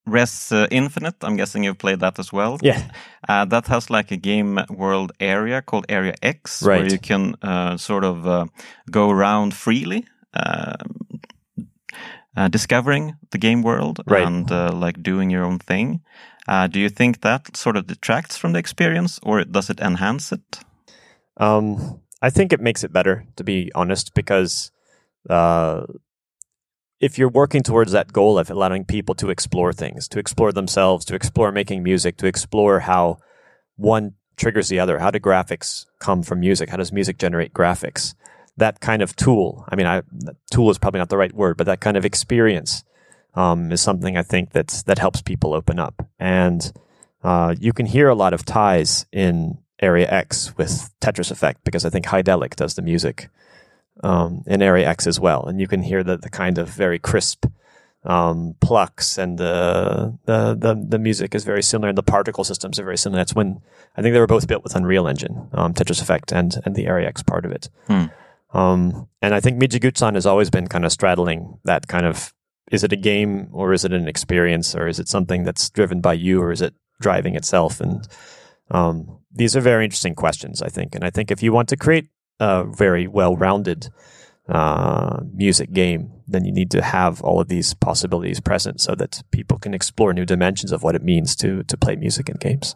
Rez 0.06 0.52
uh, 0.52 0.68
Infinite, 0.70 1.16
I'm 1.22 1.38
guessing 1.38 1.64
you've 1.64 1.78
played 1.78 2.00
that 2.02 2.20
as 2.20 2.34
well. 2.34 2.58
Yeah. 2.62 2.92
Uh, 3.28 3.46
that 3.46 3.68
has 3.68 3.90
like 3.90 4.12
a 4.12 4.18
game 4.18 4.60
world 4.70 5.12
area 5.20 5.62
called 5.62 5.86
Area 5.88 6.14
X, 6.22 6.62
where 6.62 6.86
you 6.86 7.00
can 7.00 7.36
uh, 7.42 7.78
sort 7.78 8.04
of 8.04 8.28
uh, 8.28 8.46
go 8.92 9.10
around 9.10 9.54
freely, 9.54 10.06
uh, 12.36 12.48
discovering 12.48 13.16
the 13.32 13.38
game 13.38 13.62
world 13.62 14.02
Right. 14.08 14.26
and 14.26 14.52
uh, 14.52 14.72
like 14.72 15.02
doing 15.04 15.30
your 15.30 15.44
own 15.44 15.60
thing. 15.60 16.02
Uh, 16.48 16.68
do 16.68 16.80
you 16.80 16.90
think 16.90 17.22
that 17.22 17.56
sort 17.56 17.78
of 17.78 17.88
detracts 17.88 18.38
from 18.38 18.54
the 18.54 18.60
experience, 18.60 19.20
or 19.24 19.44
does 19.44 19.70
it 19.70 19.80
enhance 19.80 20.32
it? 20.32 20.60
Um, 21.38 22.02
I 22.22 22.30
think 22.30 22.52
it 22.54 22.60
makes 22.62 22.84
it 22.84 22.92
better, 22.92 23.26
to 23.38 23.44
be 23.44 23.72
honest, 23.76 24.14
because 24.14 24.72
uh, 25.30 25.86
if 27.00 27.18
you're 27.18 27.30
working 27.30 27.64
towards 27.64 27.92
that 27.92 28.14
goal 28.14 28.38
of 28.38 28.50
allowing 28.50 28.86
people 28.86 29.16
to 29.16 29.30
explore 29.30 29.74
things, 29.74 30.08
to 30.10 30.20
explore 30.20 30.52
themselves, 30.52 31.06
to 31.06 31.16
explore 31.16 31.52
making 31.52 31.84
music, 31.84 32.18
to 32.18 32.28
explore 32.28 32.82
how 32.82 33.18
one 33.76 34.14
triggers 34.38 34.70
the 34.70 34.80
other, 34.80 35.00
how 35.00 35.12
do 35.12 35.20
graphics 35.20 35.86
come 36.00 36.24
from 36.24 36.40
music? 36.40 36.70
How 36.70 36.78
does 36.78 36.92
music 36.92 37.18
generate 37.18 37.54
graphics? 37.54 38.16
That 38.58 38.80
kind 38.80 39.02
of 39.02 39.16
tool, 39.16 39.66
I 39.70 39.76
mean, 39.76 39.88
I, 39.88 40.04
tool 40.52 40.70
is 40.70 40.78
probably 40.78 41.00
not 41.00 41.10
the 41.10 41.18
right 41.18 41.34
word, 41.34 41.58
but 41.58 41.66
that 41.66 41.80
kind 41.80 41.98
of 41.98 42.06
experience 42.06 42.84
um, 43.34 43.72
is 43.72 43.82
something 43.82 44.16
I 44.16 44.24
think 44.24 44.52
that 44.52 44.84
that 44.86 45.00
helps 45.00 45.22
people 45.22 45.54
open 45.54 45.80
up. 45.80 46.06
And 46.20 46.72
uh, 47.24 47.56
you 47.60 47.74
can 47.74 47.86
hear 47.86 48.10
a 48.10 48.16
lot 48.16 48.34
of 48.34 48.46
ties 48.46 49.06
in 49.12 49.58
Area 49.82 50.10
X 50.10 50.56
with 50.58 50.92
Tetris 51.02 51.32
Effect 51.32 51.64
because 51.64 51.86
I 51.86 51.90
think 51.90 52.06
Hydelic 52.06 52.56
does 52.56 52.76
the 52.76 52.82
music 52.82 53.30
um, 54.04 54.44
in 54.46 54.62
Area 54.62 54.88
X 54.88 55.08
as 55.08 55.20
well, 55.20 55.46
and 55.46 55.60
you 55.60 55.68
can 55.68 55.82
hear 55.84 56.04
the 56.04 56.18
the 56.18 56.30
kind 56.30 56.58
of 56.58 56.70
very 56.70 57.00
crisp 57.00 57.46
um, 58.06 58.56
plucks 58.60 59.18
and 59.18 59.38
the, 59.38 60.18
the 60.26 60.56
the 60.56 60.86
the 60.90 61.00
music 61.00 61.36
is 61.36 61.44
very 61.44 61.64
similar, 61.64 61.90
and 61.90 61.98
the 61.98 62.04
particle 62.04 62.44
systems 62.44 62.80
are 62.80 62.84
very 62.84 62.98
similar. 62.98 63.20
That's 63.20 63.36
when 63.36 63.62
I 63.96 64.02
think 64.02 64.14
they 64.14 64.20
were 64.20 64.28
both 64.28 64.48
built 64.48 64.64
with 64.64 64.76
Unreal 64.76 65.08
Engine, 65.08 65.50
um, 65.54 65.74
Tetris 65.74 66.02
Effect 66.02 66.32
and 66.32 66.56
and 66.66 66.76
the 66.76 66.86
Area 66.86 67.08
X 67.08 67.24
part 67.24 67.46
of 67.46 67.52
it. 67.52 67.70
Hmm. 67.88 68.06
Um, 68.54 69.10
and 69.22 69.34
I 69.34 69.40
think 69.40 69.62
Mizuguchi-san 69.62 70.14
has 70.14 70.26
always 70.26 70.50
been 70.50 70.68
kind 70.68 70.86
of 70.86 70.92
straddling 70.92 71.60
that 71.66 71.88
kind 71.88 72.06
of 72.06 72.34
is 72.72 72.84
it 72.84 72.94
a 72.94 72.98
game 72.98 73.50
or 73.52 73.74
is 73.74 73.84
it 73.84 73.92
an 73.94 74.08
experience 74.08 74.76
or 74.76 74.88
is 74.88 75.00
it 75.00 75.10
something 75.10 75.44
that's 75.44 75.70
driven 75.70 76.02
by 76.02 76.14
you 76.14 76.42
or 76.42 76.52
is 76.52 76.62
it 76.62 76.74
driving 77.02 77.36
itself? 77.36 77.82
And 77.82 78.08
um, 78.72 79.20
these 79.32 79.56
are 79.56 79.62
very 79.62 79.84
interesting 79.84 80.16
questions, 80.16 80.62
I 80.62 80.70
think. 80.70 80.96
And 80.96 81.04
I 81.04 81.10
think 81.10 81.30
if 81.30 81.44
you 81.44 81.52
want 81.52 81.70
to 81.70 81.78
create 81.78 82.08
a 82.40 82.64
very 82.64 83.08
well-rounded 83.08 83.90
uh, 84.50 85.22
music 85.34 85.72
game, 85.72 86.12
then 86.28 86.44
you 86.46 86.52
need 86.52 86.70
to 86.72 86.82
have 86.82 87.22
all 87.22 87.40
of 87.40 87.48
these 87.48 87.74
possibilities 87.74 88.42
present 88.42 88.82
so 88.82 88.96
that 88.96 89.24
people 89.32 89.58
can 89.58 89.74
explore 89.74 90.14
new 90.14 90.26
dimensions 90.26 90.72
of 90.72 90.84
what 90.84 90.96
it 90.96 91.04
means 91.04 91.36
to 91.36 91.64
to 91.64 91.78
play 91.78 91.96
music 91.96 92.30
in 92.30 92.36
games. 92.36 92.76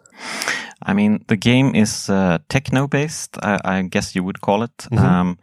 I 0.89 0.93
mean, 0.93 1.23
the 1.27 1.35
game 1.37 1.75
is 1.75 2.09
uh, 2.09 2.37
techno 2.47 2.87
based, 2.87 3.37
I, 3.43 3.59
I 3.65 3.81
guess 3.81 4.15
you 4.15 4.23
would 4.23 4.39
call 4.41 4.63
it. 4.63 4.77
Mhm. 4.91 4.99
Um, 4.99 5.37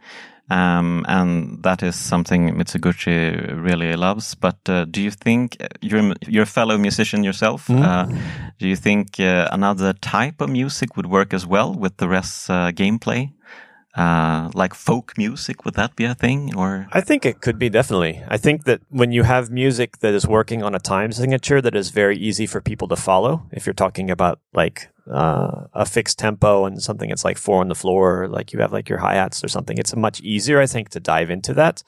um, 0.49 1.05
and 1.07 1.63
that 1.63 1.81
is 1.81 1.95
something 1.95 2.55
Mitsuguchi 2.55 3.51
really 3.63 3.95
loves. 3.95 4.35
But 4.35 4.57
uh, 4.69 4.85
do 4.85 5.01
you 5.01 5.11
think 5.11 5.57
you're, 5.81 6.13
you're 6.27 6.43
a 6.43 6.45
fellow 6.45 6.77
musician 6.77 7.23
yourself? 7.23 7.67
Mhm. 7.67 7.83
Uh, 7.83 8.05
do 8.59 8.67
you 8.67 8.75
think 8.75 9.19
uh, 9.19 9.47
another 9.51 9.93
type 9.93 10.41
of 10.41 10.49
music 10.49 10.95
would 10.97 11.07
work 11.07 11.33
as 11.33 11.45
well 11.47 11.73
with 11.73 11.97
the 11.97 12.07
Rez 12.07 12.47
uh, 12.49 12.71
gameplay? 12.71 13.31
Uh, 13.95 14.51
like 14.53 14.73
folk 14.73 15.17
music, 15.17 15.63
would 15.63 15.75
that 15.75 15.95
be 15.95 16.03
a 16.03 16.13
thing? 16.13 16.53
Or 16.53 16.87
I 16.91 16.99
think 16.99 17.25
it 17.25 17.39
could 17.39 17.57
be 17.57 17.69
definitely. 17.69 18.21
I 18.27 18.35
think 18.35 18.65
that 18.65 18.81
when 18.89 19.13
you 19.13 19.23
have 19.23 19.49
music 19.49 19.99
that 19.99 20.13
is 20.13 20.27
working 20.27 20.63
on 20.63 20.75
a 20.75 20.79
time 20.79 21.13
signature 21.13 21.61
that 21.61 21.75
is 21.75 21.91
very 21.91 22.17
easy 22.17 22.45
for 22.45 22.59
people 22.59 22.89
to 22.89 22.97
follow, 22.97 23.47
if 23.51 23.65
you're 23.65 23.73
talking 23.73 24.11
about 24.11 24.41
like 24.53 24.89
uh, 25.09 25.67
a 25.73 25.85
fixed 25.85 26.19
tempo 26.19 26.65
and 26.65 26.83
something 26.83 27.07
that's 27.07 27.23
like 27.23 27.37
four 27.37 27.61
on 27.61 27.69
the 27.69 27.75
floor, 27.75 28.27
like 28.27 28.51
you 28.51 28.59
have 28.59 28.73
like 28.73 28.89
your 28.89 28.99
hi 28.99 29.15
hats 29.15 29.41
or 29.45 29.47
something, 29.47 29.77
it's 29.77 29.95
much 29.95 30.19
easier, 30.19 30.59
I 30.59 30.65
think, 30.65 30.89
to 30.89 30.99
dive 30.99 31.29
into 31.29 31.53
that. 31.53 31.81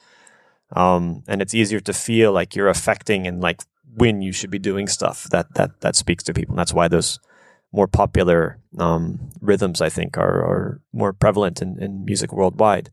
Um, 0.71 1.23
and 1.27 1.41
it's 1.41 1.53
easier 1.53 1.81
to 1.81 1.91
feel 1.91 2.31
like 2.31 2.55
you're 2.55 2.69
affecting 2.69 3.27
and 3.27 3.41
like 3.41 3.63
when 3.95 4.21
you 4.21 4.31
should 4.31 4.49
be 4.49 4.59
doing 4.59 4.87
stuff 4.87 5.25
that 5.31 5.53
that 5.55 5.81
that 5.81 5.97
speaks 5.97 6.23
to 6.23 6.33
people. 6.33 6.53
And 6.53 6.59
that's 6.59 6.73
why 6.73 6.87
those 6.87 7.19
more 7.77 7.87
popular 7.87 8.57
um, 8.79 9.29
rhythms, 9.39 9.79
I 9.81 9.89
think, 9.89 10.17
are, 10.17 10.37
are 10.51 10.81
more 10.91 11.13
prevalent 11.13 11.61
in, 11.61 11.81
in 11.81 12.03
music 12.03 12.33
worldwide. 12.33 12.89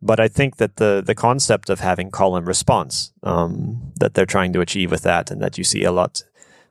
But 0.00 0.18
I 0.18 0.28
think 0.28 0.56
that 0.56 0.76
the 0.76 1.02
the 1.06 1.14
concept 1.14 1.70
of 1.70 1.80
having 1.80 2.10
call 2.10 2.36
and 2.36 2.46
response 2.46 3.12
um, 3.22 3.92
that 4.00 4.14
they're 4.14 4.34
trying 4.36 4.52
to 4.54 4.60
achieve 4.60 4.90
with 4.90 5.02
that, 5.02 5.30
and 5.30 5.40
that 5.40 5.56
you 5.58 5.64
see 5.64 5.84
a 5.84 5.92
lot 5.92 6.24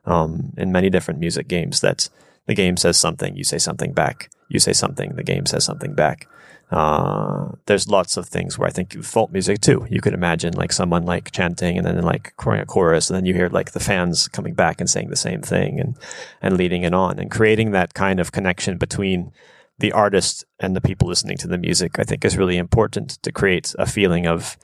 um, 0.06 0.54
in 0.58 0.72
many 0.72 0.90
different 0.90 1.20
music 1.20 1.48
games, 1.48 1.80
that 1.82 2.10
the 2.48 2.56
game 2.56 2.78
says 2.78 2.98
something, 2.98 3.36
you 3.36 3.44
say 3.44 3.58
something 3.58 3.94
back, 3.94 4.30
you 4.50 4.60
say 4.60 4.74
something, 4.74 5.16
the 5.16 5.24
game 5.24 5.46
says 5.46 5.64
something 5.64 5.94
back. 5.96 6.28
Uh, 6.74 7.52
there's 7.68 7.88
lots 7.88 8.18
of 8.18 8.26
things 8.26 8.58
where 8.58 8.68
I 8.68 8.72
think 8.72 9.04
folk 9.04 9.32
music 9.32 9.62
too. 9.62 9.86
You 9.92 10.02
could 10.02 10.16
imagine 10.16 10.54
like 10.54 10.74
someone 10.74 11.04
like 11.04 11.32
chanting 11.32 11.78
and 11.78 11.86
then 11.86 12.02
like 12.02 12.34
a 12.36 12.66
chorus, 12.66 13.12
and 13.12 13.16
then 13.16 13.28
you 13.28 13.36
hear 13.36 13.48
like 13.48 13.74
the 13.74 13.80
fans 13.80 14.28
coming 14.28 14.56
back 14.56 14.82
and 14.82 14.90
saying 14.90 15.10
the 15.12 15.16
same 15.16 15.44
thing 15.44 15.80
and 15.80 15.96
and 16.42 16.58
leading 16.58 16.82
it 16.82 16.96
on 16.96 17.20
and 17.20 17.30
creating 17.30 17.72
that 17.72 17.94
kind 17.94 18.20
of 18.20 18.32
connection 18.32 18.80
between 18.80 19.32
the 19.78 19.92
artist 19.92 20.46
and 20.60 20.76
the 20.76 20.82
people 20.82 21.08
listening 21.08 21.38
to 21.38 21.48
the 21.48 21.60
music. 21.60 22.00
I 22.00 22.04
think 22.04 22.26
is 22.26 22.38
really 22.38 22.58
important 22.58 23.22
to 23.22 23.32
create 23.32 23.76
a 23.78 23.86
feeling 23.86 24.26
of 24.26 24.58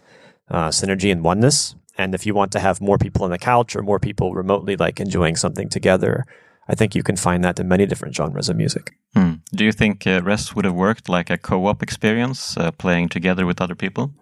uh, 0.50 0.70
synergy 0.70 1.12
and 1.12 1.24
oneness. 1.24 1.76
And 1.96 2.16
if 2.16 2.26
you 2.26 2.34
want 2.34 2.52
to 2.54 2.60
have 2.60 2.82
more 2.82 2.98
people 2.98 3.24
on 3.24 3.30
the 3.30 3.38
couch 3.38 3.76
or 3.76 3.84
more 3.84 4.00
people 4.00 4.34
remotely 4.34 4.76
like 4.76 5.00
enjoying 5.00 5.36
something 5.36 5.70
together, 5.70 6.26
I 6.70 6.76
think 6.76 6.94
you 6.96 7.04
can 7.04 7.18
find 7.18 7.44
that 7.44 7.60
in 7.60 7.68
many 7.68 7.86
different 7.88 8.16
genres 8.16 8.48
of 8.48 8.56
music. 8.56 8.94
Hmm. 9.14 9.34
do 9.52 9.66
you 9.66 9.72
think 9.72 10.06
uh, 10.06 10.22
Rez 10.24 10.54
would 10.54 10.66
have 10.66 10.76
worked 10.76 11.10
like 11.10 11.32
a 11.32 11.38
co-op 11.38 11.82
experience, 11.82 12.56
uh, 12.58 12.72
playing 12.72 13.10
together 13.10 13.46
with 13.46 13.60
other 13.60 13.76
people? 13.76 14.14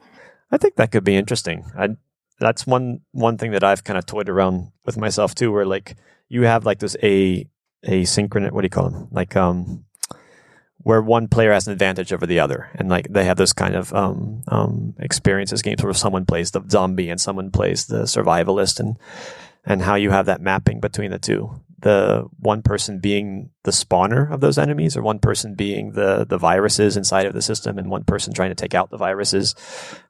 I 0.50 0.58
think 0.58 0.76
that 0.76 0.92
could 0.92 1.04
be 1.04 1.18
interesting. 1.18 1.66
I, 1.78 1.98
that's 2.40 2.66
one 2.66 3.02
one 3.12 3.38
thing 3.38 3.52
that 3.52 3.64
I've 3.64 3.84
kind 3.84 3.98
of 3.98 4.06
toyed 4.06 4.30
around 4.30 4.72
with 4.86 4.98
myself 4.98 5.36
too, 5.36 5.52
where 5.52 5.66
like 5.66 5.98
you 6.30 6.44
have 6.44 6.66
like 6.66 6.80
this 6.80 6.96
a 7.04 7.46
asynchronous 7.86 8.52
what 8.52 8.62
do 8.62 8.66
you 8.66 8.70
call 8.70 8.90
them? 8.90 9.08
Like 9.12 9.36
um 9.36 9.84
where 10.78 11.02
one 11.02 11.28
player 11.28 11.52
has 11.52 11.68
an 11.68 11.74
advantage 11.74 12.14
over 12.14 12.26
the 12.26 12.40
other, 12.40 12.70
and 12.76 12.88
like 12.88 13.08
they 13.10 13.26
have 13.26 13.38
this 13.38 13.54
kind 13.54 13.76
of 13.76 13.94
um 13.94 14.44
um 14.48 14.94
experiences 15.00 15.62
games 15.62 15.84
where 15.84 15.94
someone 15.94 16.26
plays 16.26 16.52
the 16.52 16.62
zombie 16.70 17.10
and 17.10 17.20
someone 17.20 17.52
plays 17.52 17.88
the 17.88 18.04
survivalist, 18.04 18.80
and 18.80 18.98
and 19.68 19.82
how 19.82 19.96
you 19.96 20.10
have 20.10 20.26
that 20.26 20.42
mapping 20.42 20.80
between 20.80 21.12
the 21.12 21.20
two. 21.20 21.62
The 21.80 22.26
one 22.40 22.64
person 22.64 23.00
being 23.00 23.52
the 23.64 23.72
spawner 23.72 24.32
of 24.32 24.42
those 24.42 24.58
enemies, 24.58 24.98
or 24.98 25.04
one 25.04 25.20
person 25.20 25.54
being 25.54 25.92
the 25.92 26.26
the 26.26 26.40
viruses 26.40 26.98
inside 26.98 27.28
of 27.28 27.34
the 27.34 27.42
system, 27.42 27.78
and 27.78 27.92
one 27.92 28.04
person 28.04 28.34
trying 28.34 28.50
to 28.50 28.56
take 28.56 28.74
out 28.74 28.90
the 28.90 28.98
viruses, 28.98 29.54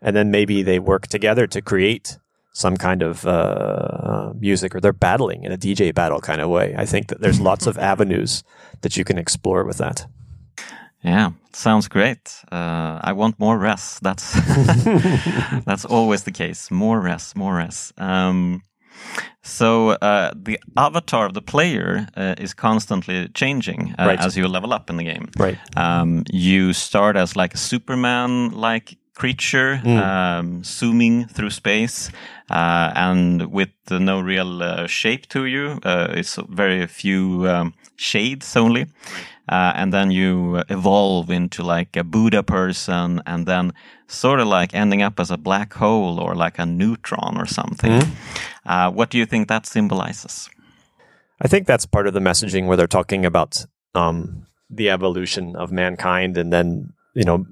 and 0.02 0.15
then 0.15 0.32
maybe 0.32 0.63
they 0.63 0.80
work 0.80 1.08
together 1.08 1.46
to 1.48 1.62
create 1.62 2.17
some 2.54 2.78
kind 2.78 3.04
of 3.04 3.28
uh, 3.28 4.34
music 4.39 4.74
or 4.74 4.80
they're 4.80 4.91
battling 4.91 5.43
in 5.43 5.52
a 5.52 5.58
DJ 5.58 5.93
battle 5.93 6.20
kind 6.20 6.41
of 6.41 6.50
way. 6.50 6.74
I 6.76 6.86
think 6.88 7.10
that 7.10 7.22
there's 7.22 7.39
lots 7.39 7.67
of 7.67 7.78
avenues 7.91 8.43
that 8.82 8.98
you 8.98 9.04
can 9.04 9.17
explore 9.17 9.63
with 9.63 9.78
that. 9.78 10.08
Yeah, 11.04 11.32
sounds 11.54 11.88
great. 11.88 12.41
Uh, 12.52 13.00
I 13.04 13.13
want 13.13 13.39
more 13.39 13.58
Rez. 13.58 14.00
That's 14.02 14.34
that's 15.65 15.86
always 15.86 16.24
the 16.24 16.32
case. 16.32 16.72
More 16.72 17.00
Rez, 17.00 17.36
more 17.36 17.56
Rez. 17.56 17.93
Um, 17.98 18.63
so 19.41 19.91
uh, 20.01 20.31
the 20.36 20.60
avatar 20.75 21.25
of 21.25 21.33
the 21.33 21.41
player 21.41 22.07
uh, 22.17 22.36
is 22.38 22.53
constantly 22.53 23.27
changing 23.33 23.95
uh, 23.99 24.05
Right. 24.07 24.19
as 24.19 24.36
you 24.38 24.47
level 24.47 24.73
up 24.73 24.89
in 24.89 24.97
the 24.97 25.03
game. 25.03 25.29
Right. 25.39 25.57
Um, 25.75 26.23
you 26.31 26.73
start 26.73 27.15
as 27.17 27.36
like 27.36 27.53
a 27.53 27.57
Superman-like 27.57 28.97
creature, 29.15 29.81
um, 29.86 30.63
zooming 30.63 31.27
through 31.27 31.49
space, 31.49 32.12
uh, 32.51 32.91
and 32.95 33.51
with 33.51 33.69
uh, 33.89 33.97
no 33.99 34.19
real 34.21 34.62
uh, 34.62 34.88
shape 34.88 35.27
to 35.29 35.45
you. 35.45 35.79
Uh, 35.83 36.07
it's 36.19 36.38
very 36.49 36.86
few 36.88 37.47
um, 37.47 37.73
shades 37.95 38.55
only. 38.55 38.86
Uh, 39.49 39.71
and 39.75 39.93
then 39.93 40.12
you 40.12 40.62
evolve 40.69 41.29
into 41.29 41.63
like 41.63 41.95
a 41.95 42.03
Buddha 42.03 42.43
person, 42.43 43.21
and 43.25 43.45
then 43.45 43.73
sort 44.07 44.39
of 44.39 44.47
like 44.47 44.73
ending 44.73 45.01
up 45.01 45.19
as 45.19 45.31
a 45.31 45.38
black 45.38 45.73
hole 45.73 46.19
or 46.19 46.36
like 46.36 46.60
a 46.60 46.65
neutron 46.65 47.38
or 47.38 47.45
something. 47.45 47.91
Uh, 48.65 48.91
what 48.91 49.10
do 49.10 49.17
you 49.17 49.25
think 49.25 49.47
that 49.47 49.65
symbolizes? 49.65 50.49
I 51.41 51.47
think 51.47 51.67
that's 51.67 51.86
part 51.86 52.07
of 52.07 52.13
the 52.13 52.19
messaging 52.19 52.65
where 52.67 52.75
they're 52.75 52.88
talking 52.88 53.25
about 53.25 53.65
um, 53.95 54.45
the 54.69 54.89
evolution 54.89 55.55
of 55.55 55.71
mankind, 55.71 56.38
and 56.38 56.51
then 56.51 56.93
you 57.13 57.23
know, 57.23 57.45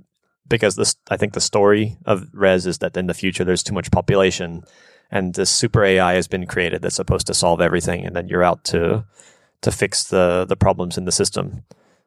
because 0.47 0.75
this, 0.75 0.95
I 1.09 1.17
think 1.17 1.33
the 1.33 1.41
story 1.41 1.97
of 2.05 2.27
Rez 2.33 2.65
is 2.65 2.79
that 2.79 2.97
in 2.97 3.07
the 3.07 3.13
future 3.13 3.43
there's 3.43 3.63
too 3.63 3.73
much 3.73 3.91
population, 3.91 4.63
and 5.09 5.33
this 5.33 5.49
super 5.49 5.83
AI 5.83 6.15
has 6.15 6.27
been 6.27 6.45
created 6.45 6.81
that's 6.81 6.95
supposed 6.95 7.27
to 7.27 7.33
solve 7.33 7.61
everything, 7.61 8.05
and 8.05 8.15
then 8.15 8.27
you're 8.27 8.43
out 8.43 8.63
to 8.65 9.05
to 9.61 9.71
fix 9.71 10.03
the 10.03 10.45
the 10.47 10.57
problems 10.57 10.97
in 10.97 11.05
the 11.05 11.11
system. 11.11 11.63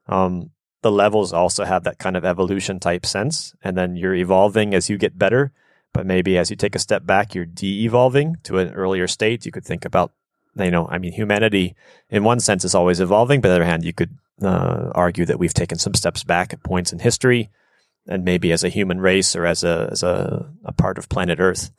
Um, 0.08 0.50
the 0.82 0.92
levels 0.92 1.32
also 1.32 1.64
have 1.64 1.84
that 1.84 1.98
kind 1.98 2.16
of 2.16 2.24
evolution 2.24 2.78
type 2.78 3.04
sense, 3.04 3.54
and 3.62 3.76
then 3.76 3.96
you're 3.96 4.14
evolving 4.14 4.74
as 4.74 4.88
you 4.88 4.96
get 4.96 5.18
better. 5.18 5.52
But 5.92 6.06
maybe 6.06 6.38
as 6.38 6.50
you 6.50 6.56
take 6.56 6.76
a 6.76 6.80
step 6.80 7.06
back, 7.06 7.34
you're 7.34 7.46
de-evolving 7.46 8.36
to 8.44 8.58
an 8.58 8.72
earlier 8.74 9.08
state. 9.08 9.46
You 9.46 9.52
could 9.52 9.64
think 9.64 9.84
about 9.84 10.12
you 10.64 10.70
know, 10.70 10.88
I 10.88 10.98
mean, 10.98 11.12
humanity 11.12 11.74
in 12.10 12.24
one 12.24 12.40
sense 12.40 12.64
is 12.64 12.74
always 12.74 13.00
evolving, 13.00 13.40
but 13.40 13.48
on 13.48 13.52
the 13.52 13.56
other 13.56 13.70
hand, 13.70 13.84
you 13.84 13.92
could 13.92 14.16
uh, 14.42 14.90
argue 14.94 15.24
that 15.26 15.38
we've 15.38 15.54
taken 15.54 15.78
some 15.78 15.94
steps 15.94 16.24
back 16.24 16.52
at 16.52 16.62
points 16.62 16.92
in 16.92 16.98
history, 16.98 17.50
and 18.06 18.24
maybe 18.24 18.52
as 18.52 18.64
a 18.64 18.68
human 18.68 19.00
race 19.00 19.36
or 19.36 19.46
as 19.46 19.64
a 19.64 19.88
as 19.92 20.02
a, 20.02 20.50
a 20.64 20.72
part 20.72 20.98
of 20.98 21.08
planet 21.08 21.38
Earth, 21.40 21.70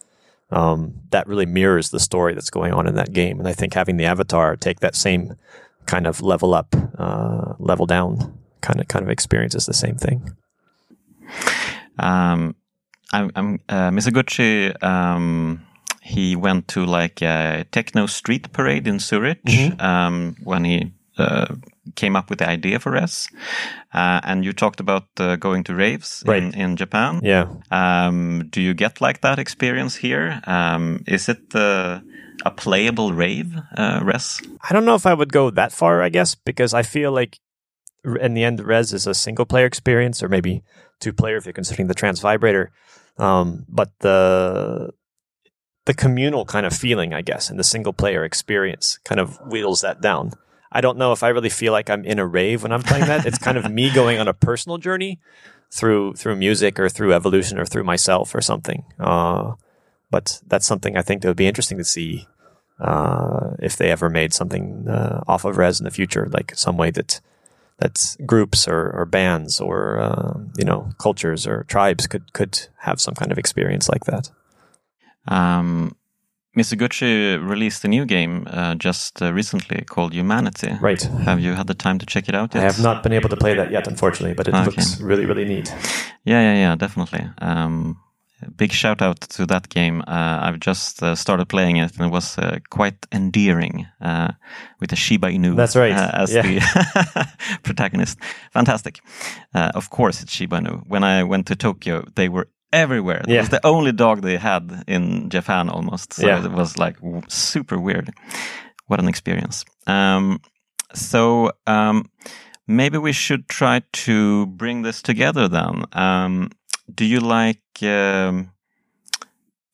um, 0.52 1.02
that 1.10 1.28
really 1.28 1.46
mirrors 1.46 1.90
the 1.90 2.00
story 2.00 2.34
that's 2.34 2.50
going 2.50 2.74
on 2.74 2.88
in 2.88 2.96
that 2.96 3.14
game. 3.14 3.40
And 3.40 3.48
I 3.48 3.54
think 3.54 3.74
having 3.74 3.98
the 3.98 4.06
avatar 4.06 4.56
take 4.56 4.80
that 4.80 4.96
same 4.96 5.36
kind 5.92 6.08
of 6.08 6.22
level 6.22 6.54
up, 6.54 6.76
uh, 6.98 7.54
level 7.60 7.86
down 7.86 8.38
kind 8.62 8.80
of 8.80 8.88
kind 8.88 9.04
of 9.04 9.10
experience 9.10 9.56
is 9.58 9.66
the 9.66 9.74
same 9.74 9.96
thing. 9.98 10.36
Um, 11.98 12.56
I'm, 13.12 13.32
I'm 13.36 13.60
uh, 13.68 13.90
Mizuguchi. 13.92 14.72
Um, 14.84 15.66
he 16.02 16.36
went 16.36 16.68
to 16.70 16.86
like 16.86 17.22
a 17.22 17.66
techno 17.72 18.06
street 18.08 18.52
parade 18.54 18.88
in 18.88 19.00
Zurich 19.00 19.42
um, 19.80 20.36
when 20.44 20.64
he 20.66 20.94
uh, 21.18 21.56
came 21.96 22.16
up 22.16 22.30
with 22.30 22.40
the 22.40 22.50
idea 22.50 22.80
for 22.80 22.96
us. 22.96 23.28
Uh, 23.94 24.22
and 24.24 24.46
you 24.46 24.54
talked 24.54 24.80
about 24.80 25.08
uh, 25.20 25.36
going 25.36 25.64
to 25.66 25.76
raves 25.76 26.24
in, 26.26 26.32
Right. 26.32 26.56
in 26.56 26.76
Japan. 26.78 27.20
Yeah, 27.24 27.48
Um, 27.72 28.48
do 28.50 28.62
you 28.62 28.74
get 28.74 29.02
like 29.02 29.22
that 29.22 29.40
experience 29.40 29.96
here? 29.96 30.42
Um, 30.48 31.04
is 31.08 31.28
it 31.30 31.54
uh, 31.56 32.00
a 32.46 32.52
playable 32.52 33.14
rave, 33.14 33.56
uh, 33.76 34.02
Rez? 34.04 34.42
I 34.62 34.74
don't 34.74 34.86
know 34.86 34.96
if 34.96 35.06
I 35.06 35.14
would 35.14 35.34
go 35.34 35.50
that 35.50 35.72
far, 35.72 36.02
I 36.02 36.10
guess, 36.10 36.36
because 36.36 36.74
I 36.74 36.84
feel 36.84 37.12
like 37.12 37.40
in 38.04 38.34
the 38.34 38.44
end, 38.44 38.62
Rez 38.62 38.94
is 38.94 39.08
a 39.08 39.14
single 39.14 39.46
player 39.46 39.66
experience, 39.66 40.24
or 40.24 40.30
maybe 40.30 40.64
two 41.00 41.14
player 41.14 41.38
if 41.38 41.46
you're 41.46 41.54
considering 41.54 41.88
the 41.88 41.94
trance 41.94 42.20
vibrator. 42.20 42.72
Um, 43.18 43.66
but 43.68 43.92
the 44.00 44.92
the 45.86 45.94
communal 45.94 46.46
kind 46.46 46.66
of 46.66 46.74
feeling, 46.74 47.14
I 47.14 47.22
guess, 47.22 47.50
and 47.50 47.60
the 47.60 47.64
single 47.64 47.94
player 47.94 48.24
experience 48.24 49.00
kind 49.04 49.20
of 49.20 49.40
wheels 49.48 49.82
that 49.82 50.02
down. 50.02 50.34
I 50.72 50.82
don't 50.82 50.98
know 50.98 51.12
if 51.14 51.24
I 51.24 51.30
really 51.30 51.50
feel 51.50 51.74
like 51.74 51.90
I'm 51.90 52.06
in 52.06 52.20
a 52.20 52.28
rave 52.28 52.62
when 52.64 52.72
I'm 52.72 52.84
playing 52.84 53.08
that. 53.08 53.26
It's 53.26 53.40
kind 53.40 53.58
of 53.58 53.72
me 53.72 53.90
going 53.94 54.20
on 54.20 54.28
a 54.28 54.34
personal 54.34 54.78
journey 54.78 55.20
through 55.72 56.14
through 56.14 56.36
music 56.36 56.80
or 56.80 56.90
through 56.90 57.14
evolution 57.14 57.58
or 57.60 57.66
through 57.66 57.84
myself 57.84 58.34
or 58.36 58.42
something. 58.42 58.84
Uh, 59.00 59.54
but 60.12 60.42
that's 60.48 60.66
something 60.66 60.98
I 60.98 61.02
think 61.02 61.22
that 61.22 61.28
would 61.28 61.38
be 61.38 61.48
interesting 61.48 61.78
to 61.78 61.84
see 61.84 62.28
uh, 62.80 63.52
if 63.60 63.76
they 63.76 63.92
ever 63.92 64.10
made 64.10 64.34
something 64.34 64.88
uh, 64.88 65.24
off 65.28 65.46
of 65.46 65.58
Rez 65.58 65.80
in 65.80 65.86
the 65.86 65.92
future, 65.92 66.28
like 66.32 66.54
some 66.56 66.78
way 66.78 66.92
that 66.92 67.22
that 67.80 68.16
groups 68.26 68.68
or, 68.68 68.92
or 68.92 69.06
bands 69.06 69.62
or 69.62 70.00
uh, 70.02 70.34
you 70.58 70.66
know 70.66 70.90
cultures 70.98 71.48
or 71.48 71.64
tribes 71.64 72.08
could 72.08 72.34
could 72.34 72.68
have 72.80 73.00
some 73.00 73.16
kind 73.16 73.32
of 73.32 73.38
experience 73.38 73.90
like 73.90 74.06
that. 74.06 74.30
Um, 75.28 75.96
Mizuguchi 76.58 77.38
released 77.48 77.86
a 77.86 77.88
new 77.88 78.06
game 78.06 78.48
uh, 78.50 78.76
just 78.76 79.22
uh, 79.22 79.32
recently 79.32 79.84
called 79.86 80.14
Humanity. 80.14 80.74
Right. 80.82 81.02
Have 81.26 81.40
you 81.40 81.54
had 81.54 81.68
the 81.68 81.76
time 81.76 82.00
to 82.00 82.06
check 82.06 82.28
it 82.28 82.36
out 82.36 82.54
yet? 82.56 82.64
I 82.64 82.66
have 82.66 82.82
not 82.82 83.04
been 83.04 83.14
able 83.14 83.30
to 83.30 83.38
play 83.38 83.54
that 83.54 83.72
yet, 83.72 83.88
unfortunately, 83.88 84.34
but 84.34 84.48
it 84.48 84.56
Okay. 84.56 84.66
looks 84.66 85.00
really 85.00 85.26
really 85.26 85.46
neat. 85.46 85.70
Yeah, 86.26 86.42
yeah, 86.42 86.56
yeah, 86.56 86.76
definitely. 86.76 87.30
Um, 87.38 87.98
big 88.56 88.72
shout 88.72 89.02
out 89.02 89.20
to 89.22 89.46
that 89.46 89.70
game. 89.70 90.02
Uh, 90.08 90.40
I've 90.42 90.60
just 90.60 91.02
uh, 91.04 91.16
started 91.16 91.48
playing 91.50 91.78
it, 91.78 91.96
and 91.98 92.06
it 92.08 92.12
was 92.12 92.38
uh, 92.38 92.60
quite 92.70 93.06
endearing 93.12 93.86
uh, 94.02 94.32
with 94.80 94.90
the 94.90 94.96
Shiba 94.96 95.28
Inu. 95.28 95.56
That's 95.56 95.76
right. 95.76 95.94
uh, 95.94 96.12
as 96.14 96.34
Yeah. 96.34 96.42
the 96.44 97.28
protagonist. 97.64 98.18
Fantastic. 98.52 99.00
Uh, 99.54 99.72
of 99.76 99.90
course, 99.90 100.22
it's 100.24 100.32
Shiba 100.34 100.58
Inu. 100.60 100.84
When 100.88 101.04
I 101.04 101.24
went 101.24 101.48
to 101.48 101.56
Tokyo, 101.56 102.04
they 102.16 102.30
were 102.30 102.48
everywhere. 102.72 103.22
It 103.22 103.30
Yeah. 103.30 103.40
was 103.42 103.50
the 103.50 103.66
only 103.66 103.92
dog 103.92 104.22
they 104.22 104.38
had 104.38 104.84
in 104.88 105.30
Japan, 105.30 105.70
almost. 105.70 106.14
So 106.14 106.28
Yeah. 106.28 106.46
it 106.46 106.52
was 106.52 106.78
like 106.78 106.98
w- 107.02 107.22
super 107.28 107.78
weird. 107.80 108.12
What 108.88 109.00
an 109.00 109.08
experience. 109.08 109.66
Um, 109.88 110.40
so 110.94 111.52
um, 111.68 112.04
maybe 112.68 112.98
we 112.98 113.12
should 113.12 113.48
try 113.50 113.82
to 113.92 114.46
bring 114.48 114.84
this 114.84 115.02
together 115.02 115.48
then. 115.48 115.84
Um, 115.94 116.50
do 116.94 117.06
you 117.06 117.20
like? 117.20 117.62
Um, 117.82 118.52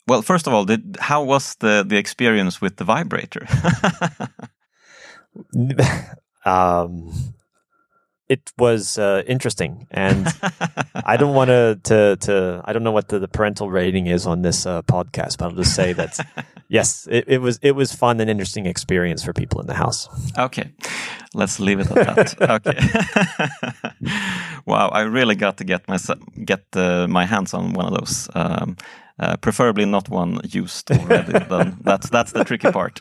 well, 0.08 0.21
first 0.21 0.47
of 0.47 0.54
all, 0.54 0.65
did, 0.65 0.97
how 0.99 1.23
was 1.23 1.56
the 1.56 1.84
the 1.88 1.97
experience 1.97 2.62
with 2.62 2.78
the 2.78 2.84
vibrator? 2.84 3.47
um, 6.45 7.12
it 8.28 8.52
was 8.58 8.98
uh, 8.98 9.24
interesting, 9.28 9.88
and 9.92 10.28
I 10.96 11.18
don't 11.18 11.36
want 11.36 11.50
to 11.50 11.80
to 11.84 12.16
to 12.22 12.62
I 12.66 12.74
don't 12.74 12.84
know 12.84 12.92
what 12.92 13.10
the, 13.10 13.20
the 13.20 13.28
parental 13.28 13.70
rating 13.70 14.08
is 14.08 14.26
on 14.26 14.42
this 14.42 14.66
uh, 14.66 14.82
podcast, 14.84 15.38
but 15.38 15.46
I'll 15.46 15.56
just 15.56 15.76
say 15.76 15.94
that 15.94 16.18
yes, 16.68 17.08
it, 17.12 17.26
it 17.28 17.38
was 17.40 17.60
it 17.62 17.72
was 17.72 17.94
fun 17.94 18.20
and 18.20 18.30
interesting 18.30 18.66
experience 18.66 19.24
for 19.24 19.34
people 19.34 19.62
in 19.62 19.68
the 19.68 19.76
house. 19.76 20.10
okay, 20.38 20.72
let's 21.34 21.60
leave 21.60 21.80
it 21.80 21.92
at 21.92 22.16
that. 22.16 22.42
okay. 24.02 24.10
wow, 24.66 24.90
I 24.90 25.02
really 25.02 25.36
got 25.36 25.58
to 25.58 25.64
get 25.64 25.88
my 25.88 25.98
get 26.44 26.64
uh, 26.74 27.08
my 27.08 27.26
hands 27.26 27.54
on 27.54 27.74
one 27.74 27.86
of 27.86 28.00
those. 28.00 28.30
Um, 28.34 28.78
uh, 29.19 29.38
preferably 29.38 29.86
not 29.86 30.10
one 30.10 30.41
used 30.43 30.91
already. 30.91 31.32
then 31.49 31.78
that's 31.82 32.10
that's 32.10 32.32
the 32.32 32.43
tricky 32.43 32.71
part. 32.71 32.99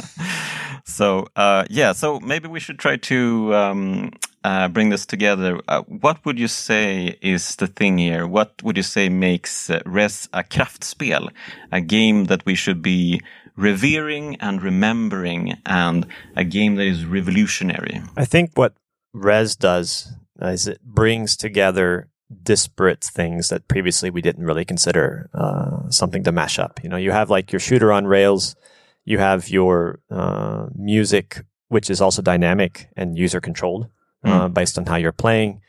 so 0.84 1.26
uh, 1.36 1.64
yeah, 1.70 1.92
so 1.92 2.20
maybe 2.20 2.48
we 2.48 2.60
should 2.60 2.78
try 2.78 2.96
to 2.96 3.54
um, 3.54 4.10
uh, 4.44 4.68
bring 4.68 4.90
this 4.90 5.06
together. 5.06 5.60
Uh, 5.68 5.82
what 5.82 6.24
would 6.24 6.38
you 6.38 6.48
say 6.48 7.16
is 7.22 7.56
the 7.56 7.66
thing 7.66 7.98
here? 7.98 8.26
What 8.26 8.62
would 8.62 8.76
you 8.76 8.82
say 8.82 9.08
makes 9.08 9.70
uh, 9.70 9.80
Rez 9.86 10.28
a 10.32 10.42
kraftspel, 10.42 11.30
a 11.70 11.80
game 11.80 12.24
that 12.26 12.44
we 12.44 12.54
should 12.54 12.82
be 12.82 13.20
revering 13.56 14.36
and 14.36 14.62
remembering, 14.62 15.56
and 15.66 16.06
a 16.36 16.44
game 16.44 16.76
that 16.76 16.86
is 16.86 17.04
revolutionary? 17.04 18.02
I 18.16 18.24
think 18.24 18.52
what 18.54 18.74
Res 19.12 19.56
does 19.56 20.12
is 20.40 20.66
it 20.66 20.80
brings 20.82 21.36
together 21.36 22.08
disparate 22.42 23.04
things 23.04 23.48
that 23.48 23.68
previously 23.68 24.10
we 24.10 24.22
didn't 24.22 24.44
really 24.44 24.64
consider 24.64 25.30
uh, 25.34 25.88
something 25.90 26.24
to 26.24 26.32
mash 26.32 26.58
up. 26.58 26.80
You 26.82 26.88
know, 26.88 26.96
you 26.96 27.12
have 27.12 27.30
like 27.30 27.52
your 27.52 27.60
shooter 27.60 27.92
on 27.92 28.06
rails, 28.06 28.56
you 29.04 29.18
have 29.18 29.48
your 29.48 30.00
uh, 30.10 30.66
music, 30.74 31.44
which 31.68 31.90
is 31.90 32.00
also 32.00 32.22
dynamic 32.22 32.88
and 32.96 33.18
user 33.18 33.40
controlled 33.40 33.88
uh, 34.24 34.48
based 34.48 34.78
on 34.78 34.86
how 34.86 34.96
you're 34.96 35.12
playing. 35.12 35.60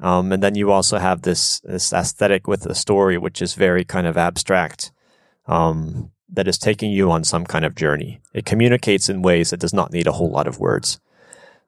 Um, 0.00 0.32
and 0.32 0.42
then 0.42 0.54
you 0.54 0.70
also 0.70 0.98
have 0.98 1.22
this 1.22 1.60
this 1.60 1.92
aesthetic 1.92 2.46
with 2.46 2.62
the 2.62 2.74
story, 2.74 3.16
which 3.16 3.40
is 3.40 3.54
very 3.54 3.84
kind 3.84 4.06
of 4.06 4.16
abstract, 4.16 4.92
um, 5.46 6.12
that 6.28 6.46
is 6.46 6.58
taking 6.58 6.90
you 6.90 7.10
on 7.10 7.24
some 7.24 7.46
kind 7.46 7.64
of 7.64 7.74
journey. 7.74 8.20
It 8.34 8.44
communicates 8.44 9.08
in 9.08 9.22
ways 9.22 9.50
that 9.50 9.60
does 9.60 9.72
not 9.72 9.92
need 9.92 10.06
a 10.06 10.12
whole 10.12 10.30
lot 10.30 10.46
of 10.46 10.58
words. 10.58 11.00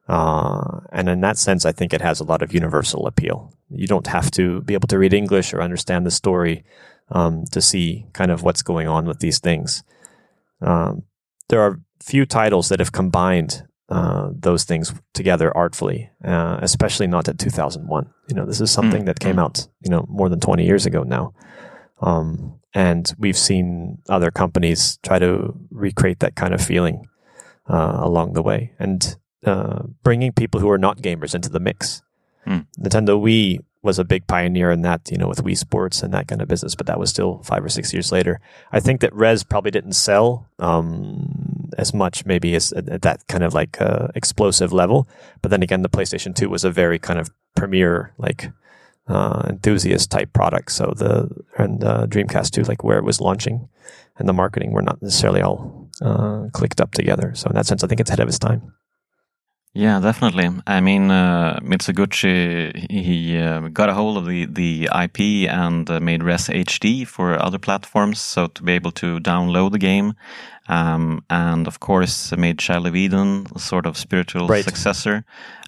Uh, 0.07 0.81
and 0.91 1.09
in 1.09 1.21
that 1.21 1.37
sense, 1.37 1.65
I 1.65 1.71
think 1.71 1.93
it 1.93 2.01
has 2.01 2.19
a 2.19 2.23
lot 2.23 2.41
of 2.41 2.53
universal 2.53 3.07
appeal. 3.07 3.53
You 3.69 3.87
don't 3.87 4.07
have 4.07 4.31
to 4.31 4.61
be 4.61 4.73
able 4.73 4.87
to 4.87 4.97
read 4.97 5.13
English 5.13 5.53
or 5.53 5.61
understand 5.61 6.05
the 6.05 6.11
story. 6.11 6.63
um, 7.11 7.45
to 7.45 7.61
see 7.61 8.05
kind 8.13 8.31
of 8.31 8.43
what's 8.43 8.61
going 8.61 8.87
on 8.87 9.05
with 9.05 9.19
these 9.19 9.39
things. 9.39 9.83
Um, 10.61 11.03
there 11.49 11.61
are 11.61 11.79
few 12.01 12.25
titles 12.25 12.69
that 12.69 12.79
have 12.79 12.91
combined 12.91 13.65
uh, 13.89 14.29
those 14.31 14.63
things 14.63 14.93
together 15.13 15.55
artfully, 15.57 16.11
uh, 16.23 16.59
especially 16.61 17.07
not 17.07 17.27
at 17.27 17.39
2001. 17.39 18.13
You 18.27 18.35
know, 18.35 18.45
this 18.45 18.61
is 18.61 18.69
something 18.69 19.03
mm. 19.03 19.05
that 19.07 19.19
came 19.19 19.39
out, 19.39 19.67
you 19.81 19.89
know, 19.89 20.05
more 20.07 20.29
than 20.29 20.39
20 20.39 20.63
years 20.63 20.85
ago 20.85 21.03
now. 21.03 21.33
Um, 22.01 22.59
and 22.73 23.11
we've 23.17 23.37
seen 23.37 23.97
other 24.07 24.29
companies 24.29 24.99
try 25.01 25.17
to 25.17 25.55
recreate 25.71 26.19
that 26.19 26.35
kind 26.35 26.53
of 26.53 26.61
feeling 26.61 27.07
uh, 27.67 27.97
along 28.01 28.33
the 28.33 28.43
way 28.43 28.73
and 28.77 29.17
uh, 29.43 29.81
bringing 30.03 30.31
people 30.31 30.59
who 30.59 30.69
are 30.69 30.77
not 30.77 30.99
gamers 30.99 31.33
into 31.33 31.49
the 31.49 31.59
mix. 31.59 32.03
Mm. 32.47 32.65
Nintendo 32.79 33.19
Wii 33.19 33.59
was 33.81 33.97
a 33.97 34.03
big 34.03 34.27
pioneer 34.27 34.71
in 34.71 34.81
that, 34.81 35.09
you 35.09 35.17
know, 35.17 35.27
with 35.27 35.43
Wii 35.43 35.57
Sports 35.57 36.03
and 36.03 36.13
that 36.13 36.27
kind 36.27 36.41
of 36.41 36.47
business, 36.47 36.75
but 36.75 36.85
that 36.87 36.99
was 36.99 37.09
still 37.09 37.41
five 37.43 37.63
or 37.63 37.69
six 37.69 37.93
years 37.93 38.11
later. 38.11 38.41
I 38.71 38.79
think 38.81 38.99
that 39.01 39.13
Rez 39.13 39.43
probably 39.43 39.71
didn't 39.71 39.93
sell 39.93 40.47
um, 40.59 41.69
as 41.77 41.93
much, 41.93 42.25
maybe 42.25 42.55
as 42.55 42.73
at 42.73 43.01
that 43.03 43.25
kind 43.27 43.43
of 43.43 43.53
like 43.53 43.79
uh, 43.81 44.09
explosive 44.15 44.73
level. 44.73 45.07
But 45.41 45.49
then 45.49 45.63
again, 45.63 45.81
the 45.81 45.89
PlayStation 45.89 46.35
2 46.35 46.49
was 46.49 46.65
a 46.65 46.71
very 46.71 46.99
kind 46.99 47.19
of 47.19 47.29
premier, 47.55 48.13
like 48.17 48.51
uh, 49.07 49.43
enthusiast 49.47 50.11
type 50.11 50.33
product. 50.33 50.73
So 50.73 50.93
the 50.95 51.29
and 51.57 51.81
uh, 51.81 52.05
Dreamcast 52.07 52.51
2, 52.51 52.63
like 52.63 52.83
where 52.83 52.97
it 52.97 53.05
was 53.05 53.21
launching 53.21 53.69
and 54.17 54.27
the 54.27 54.33
marketing 54.33 54.73
were 54.73 54.81
not 54.81 55.01
necessarily 55.01 55.41
all 55.41 55.89
uh, 56.01 56.47
clicked 56.51 56.81
up 56.81 56.91
together. 56.91 57.33
So 57.33 57.49
in 57.49 57.55
that 57.55 57.65
sense, 57.65 57.83
I 57.83 57.87
think 57.87 58.01
it's 58.01 58.09
ahead 58.09 58.19
of 58.19 58.27
its 58.27 58.39
time. 58.39 58.73
Yeah, 59.73 59.99
definitely. 59.99 60.49
I 60.65 60.81
mean, 60.81 61.11
uh, 61.11 61.59
Mizuguchi 61.61 62.89
he 62.89 63.37
uh, 63.37 63.67
got 63.67 63.89
a 63.89 63.93
hold 63.93 64.17
of 64.17 64.25
the 64.25 64.45
the 64.45 64.89
IP 65.03 65.47
and 65.47 65.87
uh, 65.89 65.99
made 65.99 66.23
Rez 66.23 66.47
HD 66.47 67.05
for 67.05 67.39
other 67.39 67.59
platforms, 67.59 68.19
so 68.19 68.47
to 68.47 68.63
be 68.63 68.73
able 68.73 68.91
to 68.93 69.19
download 69.19 69.71
the 69.71 69.77
game, 69.77 70.13
um, 70.67 71.23
and 71.29 71.67
of 71.67 71.79
course 71.79 72.35
made 72.35 72.57
Child 72.57 72.87
of 72.87 72.95
Eden 72.95 73.45
a 73.55 73.59
sort 73.59 73.85
of 73.85 73.95
spiritual 73.95 74.47
right. 74.47 74.65
successor. 74.65 75.23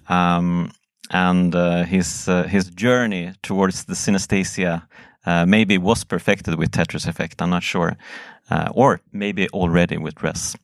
Um, 0.08 0.72
and 1.10 1.54
uh, 1.54 1.84
his 1.84 2.28
uh, 2.28 2.42
his 2.44 2.70
journey 2.70 3.32
towards 3.42 3.84
the 3.84 3.94
synesthesia 3.94 4.82
uh, 5.26 5.46
maybe 5.46 5.78
was 5.78 6.02
perfected 6.02 6.56
with 6.56 6.72
Tetris 6.72 7.06
Effect. 7.06 7.40
I'm 7.40 7.50
not 7.50 7.62
sure, 7.62 7.96
or 8.74 9.00
maybe 9.12 9.48
already 9.50 9.96
with 9.96 10.20
Rez. 10.22 10.56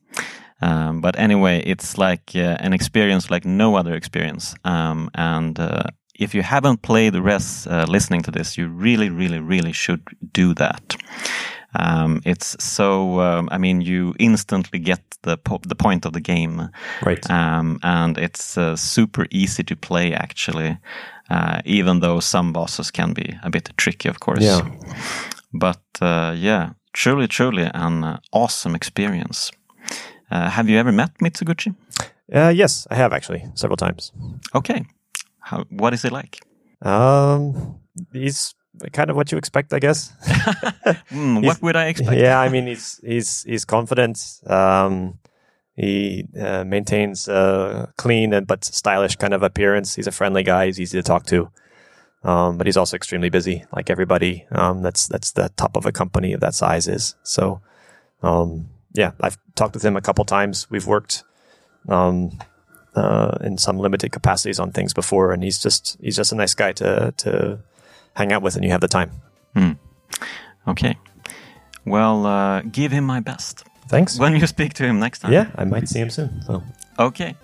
Um, 0.61 1.01
but 1.01 1.17
anyway, 1.17 1.63
it's 1.65 1.97
like 1.97 2.31
uh, 2.35 2.57
an 2.59 2.73
experience 2.73 3.29
like 3.29 3.45
no 3.45 3.75
other 3.75 3.93
experience. 3.93 4.55
Um, 4.65 5.09
and 5.15 5.59
uh, 5.59 5.83
if 6.19 6.35
you 6.35 6.41
haven't 6.41 6.81
played 6.81 7.15
Rez 7.15 7.67
uh, 7.67 7.85
listening 7.87 8.21
to 8.23 8.31
this, 8.31 8.57
you 8.57 8.67
really, 8.67 9.09
really, 9.09 9.39
really 9.39 9.71
should 9.71 10.01
do 10.33 10.53
that. 10.55 10.95
Um, 11.75 12.21
it's 12.25 12.55
so, 12.63 13.19
um, 13.19 13.47
I 13.51 13.57
mean, 13.57 13.81
you 13.81 14.15
instantly 14.19 14.79
get 14.79 15.01
the 15.21 15.37
po 15.37 15.59
the 15.61 15.75
point 15.75 16.05
of 16.05 16.13
the 16.13 16.21
game, 16.21 16.69
right? 17.05 17.29
Um, 17.29 17.79
and 17.83 18.17
it's 18.17 18.57
uh, 18.57 18.75
super 18.75 19.27
easy 19.29 19.63
to 19.63 19.75
play 19.75 20.13
actually, 20.13 20.77
uh, 21.29 21.61
even 21.65 21.99
though 21.99 22.19
some 22.19 22.53
bosses 22.53 22.91
can 22.91 23.13
be 23.13 23.37
a 23.43 23.49
bit 23.49 23.69
tricky, 23.77 24.09
of 24.09 24.19
course. 24.19 24.41
Yeah. 24.41 24.61
But 25.53 25.81
uh, 26.01 26.33
yeah, 26.35 26.71
truly, 26.93 27.27
truly 27.27 27.69
an 27.73 28.19
awesome 28.31 28.75
experience. 28.75 29.51
Uh, 30.31 30.49
have 30.49 30.69
you 30.69 30.77
ever 30.77 30.91
met 30.91 31.17
Mizuguchi? 31.19 31.75
Uh, 32.33 32.49
yes, 32.49 32.87
I 32.91 32.95
have 32.95 33.13
actually 33.13 33.45
several 33.55 33.77
times. 33.77 34.11
Okay, 34.53 34.85
How, 35.39 35.65
what 35.69 35.93
is 35.93 36.03
he 36.03 36.09
like? 36.09 36.39
Um, 36.81 37.79
he's 38.13 38.53
kind 38.93 39.09
of 39.09 39.15
what 39.15 39.31
you 39.31 39.37
expect, 39.37 39.73
I 39.73 39.79
guess. 39.79 40.13
mm, 41.11 41.45
what 41.45 41.61
would 41.61 41.75
I 41.75 41.87
expect? 41.87 42.17
Yeah, 42.19 42.39
I 42.39 42.49
mean, 42.49 42.67
he's 42.67 42.99
he's 43.03 43.43
he's 43.43 43.65
confident. 43.65 44.19
Um, 44.45 45.19
he 45.75 46.25
uh, 46.39 46.63
maintains 46.65 47.27
a 47.27 47.91
clean 47.97 48.33
and 48.33 48.45
but 48.45 48.65
stylish 48.65 49.15
kind 49.15 49.33
of 49.33 49.43
appearance. 49.43 49.95
He's 49.95 50.07
a 50.07 50.11
friendly 50.11 50.43
guy. 50.43 50.67
He's 50.67 50.79
easy 50.79 50.97
to 50.97 51.03
talk 51.03 51.25
to. 51.27 51.49
Um, 52.23 52.57
but 52.57 52.67
he's 52.67 52.75
also 52.75 52.97
extremely 52.97 53.29
busy, 53.29 53.63
like 53.73 53.89
everybody. 53.89 54.45
Um, 54.51 54.81
that's 54.81 55.07
that's 55.07 55.31
the 55.31 55.49
top 55.55 55.77
of 55.77 55.85
a 55.85 55.91
company 55.91 56.33
of 56.33 56.41
that 56.41 56.53
size 56.53 56.87
is. 56.87 57.15
So, 57.23 57.61
um, 58.21 58.69
yeah, 58.93 59.11
I've 59.21 59.37
talked 59.55 59.73
with 59.73 59.83
him 59.83 59.95
a 59.95 60.01
couple 60.01 60.25
times. 60.25 60.69
We've 60.69 60.87
worked 60.87 61.23
um, 61.87 62.37
uh, 62.95 63.37
in 63.41 63.57
some 63.57 63.77
limited 63.77 64.11
capacities 64.11 64.59
on 64.59 64.71
things 64.71 64.93
before, 64.93 65.31
and 65.31 65.43
he's 65.43 65.61
just 65.61 65.97
he's 66.01 66.15
just 66.15 66.31
a 66.31 66.35
nice 66.35 66.53
guy 66.53 66.73
to 66.73 67.13
to 67.17 67.59
hang 68.15 68.31
out 68.31 68.41
with, 68.41 68.55
and 68.55 68.63
you 68.63 68.71
have 68.71 68.81
the 68.81 68.87
time. 68.87 69.11
Hmm. 69.55 69.71
Okay, 70.67 70.97
well, 71.85 72.25
uh, 72.25 72.61
give 72.61 72.91
him 72.91 73.05
my 73.05 73.19
best. 73.19 73.63
Thanks. 73.87 74.19
When 74.19 74.35
you 74.35 74.45
speak 74.47 74.73
to 74.75 74.83
him 74.83 74.99
next 74.99 75.19
time. 75.19 75.33
Yeah, 75.33 75.49
I 75.55 75.65
might 75.65 75.89
see 75.89 75.99
him 75.99 76.09
soon. 76.11 76.41
So. 76.43 76.63
Okay. 76.99 77.35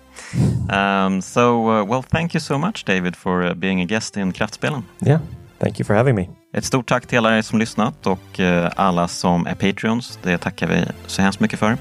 Um, 0.70 1.20
so, 1.20 1.68
uh, 1.68 1.84
well, 1.84 2.02
thank 2.02 2.34
you 2.34 2.40
so 2.40 2.58
much, 2.58 2.84
David, 2.84 3.16
for 3.16 3.42
uh, 3.42 3.54
being 3.54 3.80
a 3.80 3.84
guest 3.84 4.16
in 4.16 4.32
Kraftspelen. 4.32 4.84
Yeah, 5.02 5.18
thank 5.58 5.78
you 5.78 5.84
for 5.84 5.94
having 5.94 6.14
me. 6.14 6.28
Ett 6.56 6.64
stort 6.64 6.88
tack 6.88 7.06
till 7.06 7.18
alla 7.18 7.38
er 7.38 7.42
som 7.42 7.58
lyssnat 7.58 8.06
och 8.06 8.40
eh, 8.40 8.70
alla 8.76 9.08
som 9.08 9.46
är 9.46 9.54
Patreons. 9.54 10.18
Det 10.22 10.38
tackar 10.38 10.66
vi 10.66 10.84
så 11.06 11.22
hemskt 11.22 11.40
mycket 11.40 11.58
för. 11.58 11.76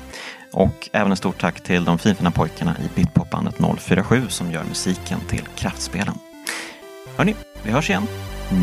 Och 0.54 0.90
även 0.92 1.12
ett 1.12 1.18
stort 1.18 1.42
tack 1.42 1.64
till 1.64 1.86
de 1.86 1.98
finfina 1.98 2.32
pojkarna 2.32 2.76
i 2.80 2.90
Bitpopbandet 2.96 3.56
047 3.80 4.26
som 4.30 4.52
gör 4.52 4.64
musiken 4.64 5.20
till 5.30 5.48
Kraftspelen. 5.56 6.16
Hörni, 7.18 7.36
vi 7.64 7.72
hörs 7.72 7.90
igen 7.90 8.08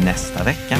nästa 0.05 0.45
vecka. 0.45 0.77